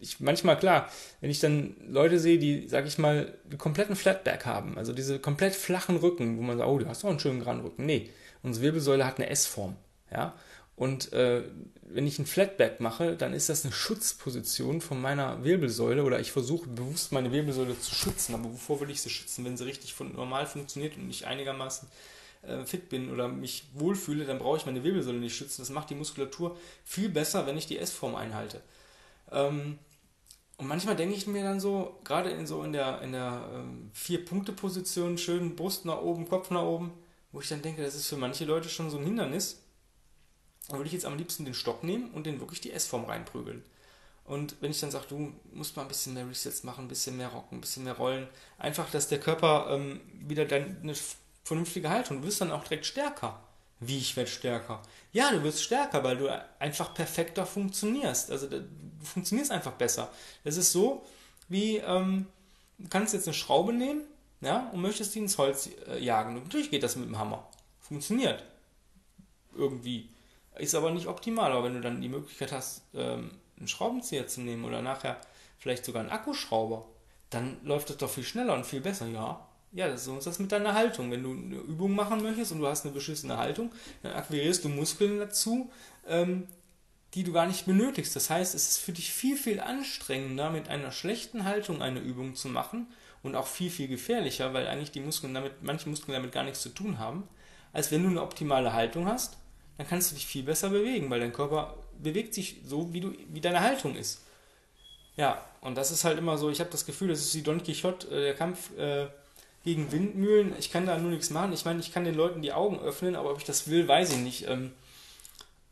Ich, 0.00 0.20
manchmal, 0.20 0.58
klar, 0.58 0.90
wenn 1.20 1.30
ich 1.30 1.40
dann 1.40 1.76
Leute 1.88 2.18
sehe, 2.18 2.38
die, 2.38 2.68
sag 2.68 2.86
ich 2.86 2.98
mal, 2.98 3.34
einen 3.48 3.58
kompletten 3.58 3.96
Flatback 3.96 4.44
haben, 4.44 4.76
also 4.76 4.92
diese 4.92 5.18
komplett 5.20 5.54
flachen 5.54 5.96
Rücken, 5.96 6.36
wo 6.36 6.42
man 6.42 6.58
sagt, 6.58 6.68
oh, 6.68 6.78
du 6.78 6.88
hast 6.88 7.04
doch 7.04 7.08
einen 7.08 7.20
schönen 7.20 7.40
geraden 7.40 7.62
Rücken. 7.62 7.86
Nee, 7.86 8.10
unsere 8.42 8.66
Wirbelsäule 8.66 9.06
hat 9.06 9.18
eine 9.18 9.30
S-Form. 9.30 9.76
Ja? 10.12 10.34
Und 10.74 11.12
äh, 11.12 11.42
wenn 11.82 12.06
ich 12.06 12.18
einen 12.18 12.26
Flatback 12.26 12.80
mache, 12.80 13.16
dann 13.16 13.32
ist 13.32 13.48
das 13.48 13.64
eine 13.64 13.72
Schutzposition 13.72 14.80
von 14.80 15.00
meiner 15.00 15.42
Wirbelsäule 15.44 16.04
oder 16.04 16.20
ich 16.20 16.32
versuche 16.32 16.68
bewusst 16.68 17.12
meine 17.12 17.32
Wirbelsäule 17.32 17.78
zu 17.78 17.94
schützen. 17.94 18.34
Aber 18.34 18.44
wovor 18.44 18.80
will 18.80 18.90
ich 18.90 19.02
sie 19.02 19.10
schützen? 19.10 19.44
Wenn 19.44 19.56
sie 19.56 19.64
richtig 19.64 19.94
von, 19.94 20.14
normal 20.14 20.46
funktioniert 20.46 20.96
und 20.96 21.10
ich 21.10 21.26
einigermaßen 21.26 21.88
äh, 22.42 22.64
fit 22.64 22.88
bin 22.88 23.12
oder 23.12 23.28
mich 23.28 23.64
wohlfühle, 23.74 24.24
dann 24.24 24.38
brauche 24.38 24.56
ich 24.56 24.66
meine 24.66 24.84
Wirbelsäule 24.84 25.18
nicht 25.18 25.36
schützen. 25.36 25.62
Das 25.62 25.70
macht 25.70 25.90
die 25.90 25.94
Muskulatur 25.94 26.56
viel 26.84 27.08
besser, 27.08 27.46
wenn 27.46 27.56
ich 27.56 27.66
die 27.66 27.78
S-Form 27.78 28.14
einhalte. 28.14 28.62
Ähm, 29.30 29.78
und 30.56 30.66
manchmal 30.66 30.96
denke 30.96 31.14
ich 31.14 31.26
mir 31.26 31.44
dann 31.44 31.60
so, 31.60 32.00
gerade 32.04 32.30
in 32.30 32.46
so 32.46 32.64
in 32.64 32.72
der, 32.72 33.00
in 33.02 33.12
der 33.12 33.48
ähm, 33.54 33.90
Vier-Punkte-Position, 33.94 35.16
schön 35.16 35.54
Brust 35.54 35.84
nach 35.84 36.00
oben, 36.00 36.28
Kopf 36.28 36.50
nach 36.50 36.64
oben, 36.64 36.92
wo 37.30 37.40
ich 37.40 37.48
dann 37.48 37.62
denke, 37.62 37.82
das 37.82 37.94
ist 37.94 38.08
für 38.08 38.16
manche 38.16 38.44
Leute 38.44 38.68
schon 38.68 38.90
so 38.90 38.98
ein 38.98 39.04
Hindernis. 39.04 39.62
Da 40.68 40.76
würde 40.76 40.88
ich 40.88 40.92
jetzt 40.92 41.06
am 41.06 41.16
liebsten 41.16 41.44
den 41.44 41.54
Stock 41.54 41.84
nehmen 41.84 42.10
und 42.10 42.26
den 42.26 42.40
wirklich 42.40 42.60
die 42.60 42.72
S-Form 42.72 43.04
reinprügeln. 43.04 43.62
Und 44.24 44.56
wenn 44.60 44.70
ich 44.70 44.80
dann 44.80 44.90
sage, 44.90 45.06
du 45.08 45.32
musst 45.52 45.76
mal 45.76 45.82
ein 45.82 45.88
bisschen 45.88 46.12
mehr 46.12 46.28
Resets 46.28 46.62
machen, 46.62 46.84
ein 46.84 46.88
bisschen 46.88 47.16
mehr 47.16 47.28
rocken, 47.28 47.58
ein 47.58 47.60
bisschen 47.62 47.84
mehr 47.84 47.96
rollen, 47.96 48.28
einfach, 48.58 48.90
dass 48.90 49.08
der 49.08 49.20
Körper 49.20 49.68
ähm, 49.70 50.00
wieder 50.12 50.44
deine 50.44 50.94
vernünftige 51.48 51.88
Haltung, 51.88 52.20
du 52.20 52.28
wirst 52.28 52.40
dann 52.40 52.52
auch 52.52 52.62
direkt 52.62 52.86
stärker. 52.86 53.40
Wie 53.80 53.98
ich 53.98 54.16
werde 54.16 54.30
stärker? 54.30 54.82
Ja, 55.12 55.30
du 55.30 55.42
wirst 55.42 55.62
stärker, 55.62 56.02
weil 56.04 56.16
du 56.16 56.28
einfach 56.58 56.94
perfekter 56.94 57.46
funktionierst. 57.46 58.30
Also 58.30 58.48
du 58.48 58.68
funktionierst 59.02 59.50
einfach 59.50 59.72
besser. 59.72 60.10
Es 60.44 60.56
ist 60.56 60.72
so, 60.72 61.04
wie 61.48 61.78
ähm, 61.78 62.26
du 62.78 62.88
kannst 62.88 63.14
jetzt 63.14 63.28
eine 63.28 63.34
Schraube 63.34 63.72
nehmen, 63.72 64.02
ja, 64.40 64.68
und 64.72 64.82
möchtest 64.82 65.14
die 65.14 65.20
ins 65.20 65.38
Holz 65.38 65.70
äh, 65.88 65.98
jagen. 65.98 66.36
Und 66.36 66.44
natürlich 66.44 66.70
geht 66.70 66.82
das 66.82 66.96
mit 66.96 67.08
dem 67.08 67.18
Hammer. 67.18 67.48
Funktioniert. 67.80 68.44
Irgendwie. 69.56 70.10
Ist 70.56 70.74
aber 70.74 70.90
nicht 70.90 71.06
optimal. 71.06 71.50
Aber 71.50 71.64
wenn 71.64 71.74
du 71.74 71.80
dann 71.80 72.00
die 72.00 72.08
Möglichkeit 72.08 72.52
hast, 72.52 72.82
ähm, 72.94 73.32
einen 73.56 73.68
Schraubenzieher 73.68 74.28
zu 74.28 74.42
nehmen 74.42 74.64
oder 74.64 74.82
nachher 74.82 75.20
vielleicht 75.58 75.84
sogar 75.84 76.02
einen 76.02 76.10
Akkuschrauber, 76.10 76.84
dann 77.30 77.58
läuft 77.64 77.90
das 77.90 77.96
doch 77.96 78.10
viel 78.10 78.24
schneller 78.24 78.54
und 78.54 78.66
viel 78.66 78.80
besser. 78.80 79.06
Ja, 79.06 79.47
ja, 79.72 79.88
das 79.88 80.06
ist 80.06 80.26
das 80.26 80.38
mit 80.38 80.50
deiner 80.50 80.74
Haltung. 80.74 81.10
Wenn 81.10 81.22
du 81.22 81.32
eine 81.32 81.56
Übung 81.56 81.94
machen 81.94 82.22
möchtest 82.22 82.52
und 82.52 82.60
du 82.60 82.66
hast 82.66 82.84
eine 82.84 82.94
beschissene 82.94 83.36
Haltung, 83.36 83.70
dann 84.02 84.12
akquirierst 84.12 84.64
du 84.64 84.68
Muskeln 84.68 85.18
dazu, 85.18 85.70
ähm, 86.06 86.48
die 87.14 87.24
du 87.24 87.32
gar 87.32 87.46
nicht 87.46 87.66
benötigst. 87.66 88.14
Das 88.16 88.30
heißt, 88.30 88.54
es 88.54 88.68
ist 88.68 88.78
für 88.78 88.92
dich 88.92 89.12
viel, 89.12 89.36
viel 89.36 89.60
anstrengender, 89.60 90.50
mit 90.50 90.68
einer 90.68 90.90
schlechten 90.90 91.44
Haltung 91.44 91.82
eine 91.82 92.00
Übung 92.00 92.34
zu 92.34 92.48
machen 92.48 92.86
und 93.22 93.34
auch 93.34 93.46
viel, 93.46 93.70
viel 93.70 93.88
gefährlicher, 93.88 94.52
weil 94.54 94.66
eigentlich 94.66 94.92
die 94.92 95.00
Muskeln 95.00 95.34
damit, 95.34 95.62
manche 95.62 95.88
Muskeln 95.88 96.14
damit 96.14 96.32
gar 96.32 96.44
nichts 96.44 96.62
zu 96.62 96.70
tun 96.70 96.98
haben, 96.98 97.28
als 97.72 97.90
wenn 97.90 98.02
du 98.02 98.08
eine 98.08 98.22
optimale 98.22 98.72
Haltung 98.72 99.06
hast, 99.06 99.36
dann 99.76 99.86
kannst 99.86 100.10
du 100.10 100.14
dich 100.14 100.26
viel 100.26 100.42
besser 100.42 100.70
bewegen, 100.70 101.10
weil 101.10 101.20
dein 101.20 101.32
Körper 101.32 101.76
bewegt 101.98 102.34
sich 102.34 102.62
so, 102.64 102.92
wie, 102.92 103.00
du, 103.00 103.12
wie 103.28 103.40
deine 103.40 103.60
Haltung 103.60 103.94
ist. 103.96 104.22
Ja, 105.16 105.44
und 105.60 105.76
das 105.76 105.90
ist 105.90 106.04
halt 106.04 106.18
immer 106.18 106.38
so, 106.38 106.50
ich 106.50 106.60
habe 106.60 106.70
das 106.70 106.86
Gefühl, 106.86 107.08
das 107.08 107.20
ist 107.20 107.34
wie 107.34 107.42
Don 107.42 107.62
Quixote, 107.62 108.06
äh, 108.08 108.20
der 108.20 108.34
Kampf 108.34 108.76
äh, 108.78 109.08
gegen 109.68 109.92
Windmühlen. 109.92 110.54
Ich 110.58 110.72
kann 110.72 110.86
da 110.86 110.96
nur 110.96 111.10
nichts 111.10 111.28
machen. 111.28 111.52
Ich 111.52 111.66
meine, 111.66 111.80
ich 111.80 111.92
kann 111.92 112.04
den 112.04 112.14
Leuten 112.14 112.40
die 112.40 112.54
Augen 112.54 112.78
öffnen, 112.80 113.16
aber 113.16 113.32
ob 113.32 113.36
ich 113.36 113.44
das 113.44 113.68
will, 113.68 113.86
weiß 113.86 114.12
ich 114.12 114.18
nicht. 114.18 114.48
Ähm, 114.48 114.72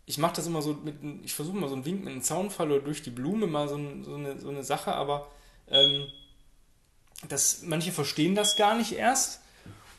ich 0.05 0.19
mache 0.19 0.37
das 0.37 0.47
immer 0.47 0.61
so 0.61 0.75
mit, 0.75 0.97
ich 1.25 1.33
versuche 1.33 1.57
mal 1.57 1.71
so 1.71 1.75
einen 1.75 1.87
Wink 1.87 2.05
mit 2.05 2.13
einem 2.13 2.23
Zaunfall 2.23 2.71
oder 2.71 2.85
durch 2.85 3.03
die 3.03 3.11
Blume, 3.11 3.47
mal 3.47 3.71
so, 3.71 3.81
so, 4.05 4.17
eine, 4.17 4.39
so 4.39 4.51
eine 4.51 4.65
Sache, 4.65 4.93
aber 4.95 5.29
ähm, 5.71 6.09
das, 7.27 7.63
manche 7.63 7.91
verstehen 7.91 8.35
das 8.35 8.57
gar 8.57 8.77
nicht 8.77 8.93
erst 8.93 9.41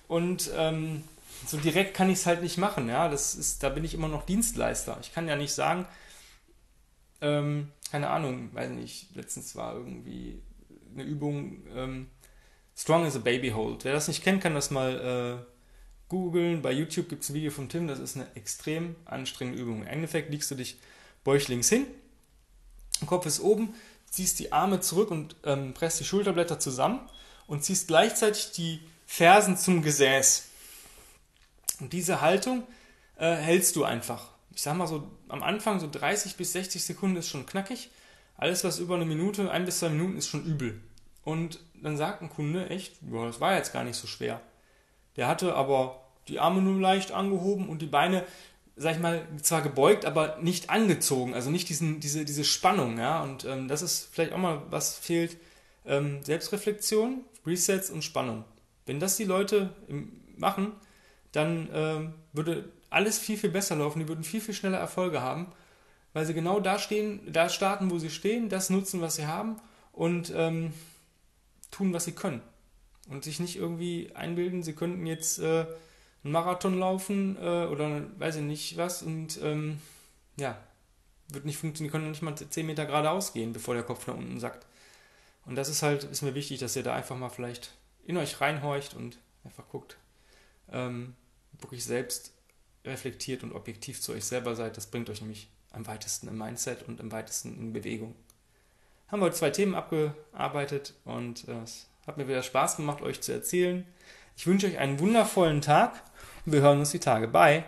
und 0.07 0.51
ähm, 0.55 1.03
so 1.47 1.57
direkt 1.57 1.95
kann 1.95 2.11
ich 2.11 2.19
es 2.19 2.27
halt 2.27 2.43
nicht 2.43 2.59
machen. 2.59 2.89
Ja, 2.89 3.09
das 3.09 3.33
ist, 3.33 3.63
da 3.63 3.69
bin 3.69 3.83
ich 3.83 3.95
immer 3.95 4.09
noch 4.09 4.27
Dienstleister. 4.27 4.99
Ich 5.01 5.11
kann 5.11 5.27
ja 5.27 5.35
nicht 5.35 5.53
sagen, 5.53 5.87
ähm, 7.21 7.71
keine 7.89 8.11
Ahnung, 8.11 8.53
weiß 8.53 8.69
nicht, 8.69 9.15
letztens 9.15 9.55
war 9.55 9.73
irgendwie 9.73 10.39
eine 10.93 11.03
Übung, 11.03 11.63
ähm, 11.75 12.07
Strong 12.77 13.07
as 13.07 13.15
a 13.15 13.19
Baby 13.19 13.49
Hold. 13.49 13.85
Wer 13.85 13.93
das 13.93 14.07
nicht 14.07 14.23
kennt, 14.23 14.43
kann 14.43 14.53
das 14.53 14.69
mal 14.69 15.41
äh, 15.41 15.45
googeln. 16.09 16.61
Bei 16.61 16.71
YouTube 16.71 17.09
gibt 17.09 17.23
es 17.23 17.29
ein 17.29 17.33
Video 17.33 17.49
von 17.49 17.69
Tim, 17.69 17.87
das 17.87 17.99
ist 17.99 18.15
eine 18.15 18.27
extrem 18.35 18.95
anstrengende 19.05 19.61
Übung. 19.61 19.81
Im 19.81 19.87
Endeffekt 19.87 20.29
liegst 20.29 20.51
du 20.51 20.55
dich 20.55 20.77
bäuchlings 21.23 21.69
hin, 21.69 21.87
Kopf 23.05 23.25
ist 23.25 23.39
oben, 23.39 23.73
ziehst 24.09 24.39
die 24.39 24.51
Arme 24.51 24.79
zurück 24.79 25.11
und 25.11 25.35
ähm, 25.43 25.73
presst 25.73 25.99
die 25.99 26.05
Schulterblätter 26.05 26.59
zusammen 26.59 26.99
und 27.47 27.63
ziehst 27.63 27.87
gleichzeitig 27.87 28.51
die 28.51 28.79
Fersen 29.05 29.57
zum 29.57 29.81
Gesäß. 29.81 30.45
Und 31.79 31.93
diese 31.93 32.21
Haltung 32.21 32.63
äh, 33.17 33.35
hältst 33.35 33.75
du 33.75 33.83
einfach. 33.85 34.29
Ich 34.53 34.61
sag 34.61 34.75
mal 34.75 34.87
so 34.87 35.07
am 35.29 35.43
Anfang 35.43 35.79
so 35.79 35.89
30 35.89 36.35
bis 36.35 36.53
60 36.53 36.83
Sekunden 36.83 37.17
ist 37.17 37.29
schon 37.29 37.45
knackig. 37.45 37.89
Alles, 38.37 38.63
was 38.63 38.79
über 38.79 38.95
eine 38.95 39.05
Minute, 39.05 39.49
ein 39.49 39.65
bis 39.65 39.79
zwei 39.79 39.89
Minuten 39.89 40.17
ist 40.17 40.29
schon 40.29 40.45
übel. 40.45 40.79
Und 41.27 41.59
dann 41.73 41.97
sagt 41.97 42.21
ein 42.21 42.29
Kunde 42.29 42.69
echt, 42.69 43.01
ja, 43.11 43.25
das 43.25 43.41
war 43.41 43.53
jetzt 43.53 43.73
gar 43.73 43.83
nicht 43.83 43.97
so 43.97 44.07
schwer. 44.07 44.39
Der 45.17 45.27
hatte 45.27 45.55
aber 45.55 45.99
die 46.29 46.39
Arme 46.39 46.61
nur 46.61 46.79
leicht 46.79 47.11
angehoben 47.11 47.67
und 47.67 47.81
die 47.81 47.85
Beine, 47.85 48.23
sag 48.77 48.95
ich 48.95 49.01
mal, 49.01 49.27
zwar 49.41 49.61
gebeugt, 49.61 50.05
aber 50.05 50.37
nicht 50.41 50.69
angezogen, 50.69 51.33
also 51.33 51.49
nicht 51.49 51.67
diesen, 51.67 51.99
diese, 51.99 52.23
diese 52.23 52.45
Spannung, 52.45 52.97
ja. 52.97 53.21
Und 53.23 53.43
ähm, 53.43 53.67
das 53.67 53.81
ist 53.81 54.07
vielleicht 54.09 54.31
auch 54.31 54.37
mal 54.37 54.61
was 54.69 54.97
fehlt. 54.97 55.35
Ähm, 55.85 56.23
Selbstreflexion, 56.23 57.25
Resets 57.45 57.89
und 57.89 58.05
Spannung. 58.05 58.45
Wenn 58.85 59.01
das 59.01 59.17
die 59.17 59.25
Leute 59.25 59.71
machen, 60.37 60.71
dann 61.33 61.67
ähm, 61.73 62.13
würde 62.31 62.71
alles 62.89 63.19
viel, 63.19 63.35
viel 63.35 63.51
besser 63.51 63.75
laufen, 63.75 63.99
die 63.99 64.07
würden 64.07 64.23
viel, 64.23 64.39
viel 64.39 64.53
schneller 64.53 64.77
Erfolge 64.77 65.21
haben, 65.21 65.51
weil 66.13 66.25
sie 66.25 66.33
genau 66.33 66.61
da 66.61 66.79
stehen, 66.79 67.19
da 67.29 67.49
starten, 67.49 67.91
wo 67.91 67.99
sie 67.99 68.11
stehen, 68.11 68.47
das 68.47 68.69
nutzen, 68.69 69.01
was 69.01 69.15
sie 69.15 69.27
haben 69.27 69.57
und 69.91 70.31
ähm, 70.33 70.71
tun, 71.77 71.93
was 71.93 72.05
sie 72.05 72.13
können. 72.13 72.41
Und 73.09 73.23
sich 73.23 73.39
nicht 73.39 73.55
irgendwie 73.55 74.11
einbilden, 74.15 74.63
sie 74.63 74.73
könnten 74.73 75.05
jetzt 75.05 75.39
äh, 75.39 75.65
einen 76.23 76.33
Marathon 76.33 76.77
laufen 76.77 77.37
äh, 77.37 77.65
oder 77.65 78.01
weiß 78.19 78.37
ich 78.37 78.41
nicht 78.41 78.77
was 78.77 79.01
und 79.01 79.39
ähm, 79.41 79.79
ja, 80.37 80.57
wird 81.29 81.45
nicht 81.45 81.57
funktionieren, 81.57 81.91
die 81.91 81.91
können 81.91 82.11
nicht 82.11 82.21
mal 82.21 82.35
10 82.35 82.65
Meter 82.65 82.85
geradeaus 82.85 83.33
gehen, 83.33 83.53
bevor 83.53 83.75
der 83.75 83.83
Kopf 83.83 84.07
nach 84.07 84.15
unten 84.15 84.39
sackt. 84.39 84.65
Und 85.45 85.55
das 85.55 85.69
ist 85.69 85.83
halt, 85.83 86.03
ist 86.03 86.21
mir 86.21 86.35
wichtig, 86.35 86.59
dass 86.59 86.75
ihr 86.75 86.83
da 86.83 86.93
einfach 86.93 87.15
mal 87.15 87.29
vielleicht 87.29 87.73
in 88.05 88.17
euch 88.17 88.41
reinhorcht 88.41 88.93
und 88.93 89.17
einfach 89.45 89.67
guckt, 89.69 89.97
ähm, 90.71 91.15
wirklich 91.59 91.85
selbst 91.85 92.33
reflektiert 92.83 93.43
und 93.43 93.53
objektiv 93.53 94.01
zu 94.01 94.11
euch 94.11 94.25
selber 94.25 94.55
seid. 94.55 94.75
Das 94.75 94.87
bringt 94.87 95.09
euch 95.09 95.21
nämlich 95.21 95.49
am 95.71 95.87
weitesten 95.87 96.27
im 96.27 96.37
Mindset 96.37 96.83
und 96.87 96.99
am 96.99 97.11
weitesten 97.11 97.57
in 97.57 97.73
Bewegung 97.73 98.15
haben 99.07 99.21
wir 99.21 99.31
zwei 99.31 99.49
Themen 99.49 99.75
abgearbeitet 99.75 100.93
und 101.05 101.47
äh, 101.47 101.63
es 101.63 101.87
hat 102.05 102.17
mir 102.17 102.27
wieder 102.27 102.43
Spaß 102.43 102.77
gemacht, 102.77 103.01
euch 103.01 103.21
zu 103.21 103.33
erzählen. 103.33 103.85
Ich 104.35 104.47
wünsche 104.47 104.67
euch 104.67 104.77
einen 104.77 104.99
wundervollen 104.99 105.61
Tag 105.61 106.03
und 106.45 106.53
wir 106.53 106.61
hören 106.61 106.79
uns 106.79 106.91
die 106.91 106.99
Tage. 106.99 107.27
Bye. 107.27 107.63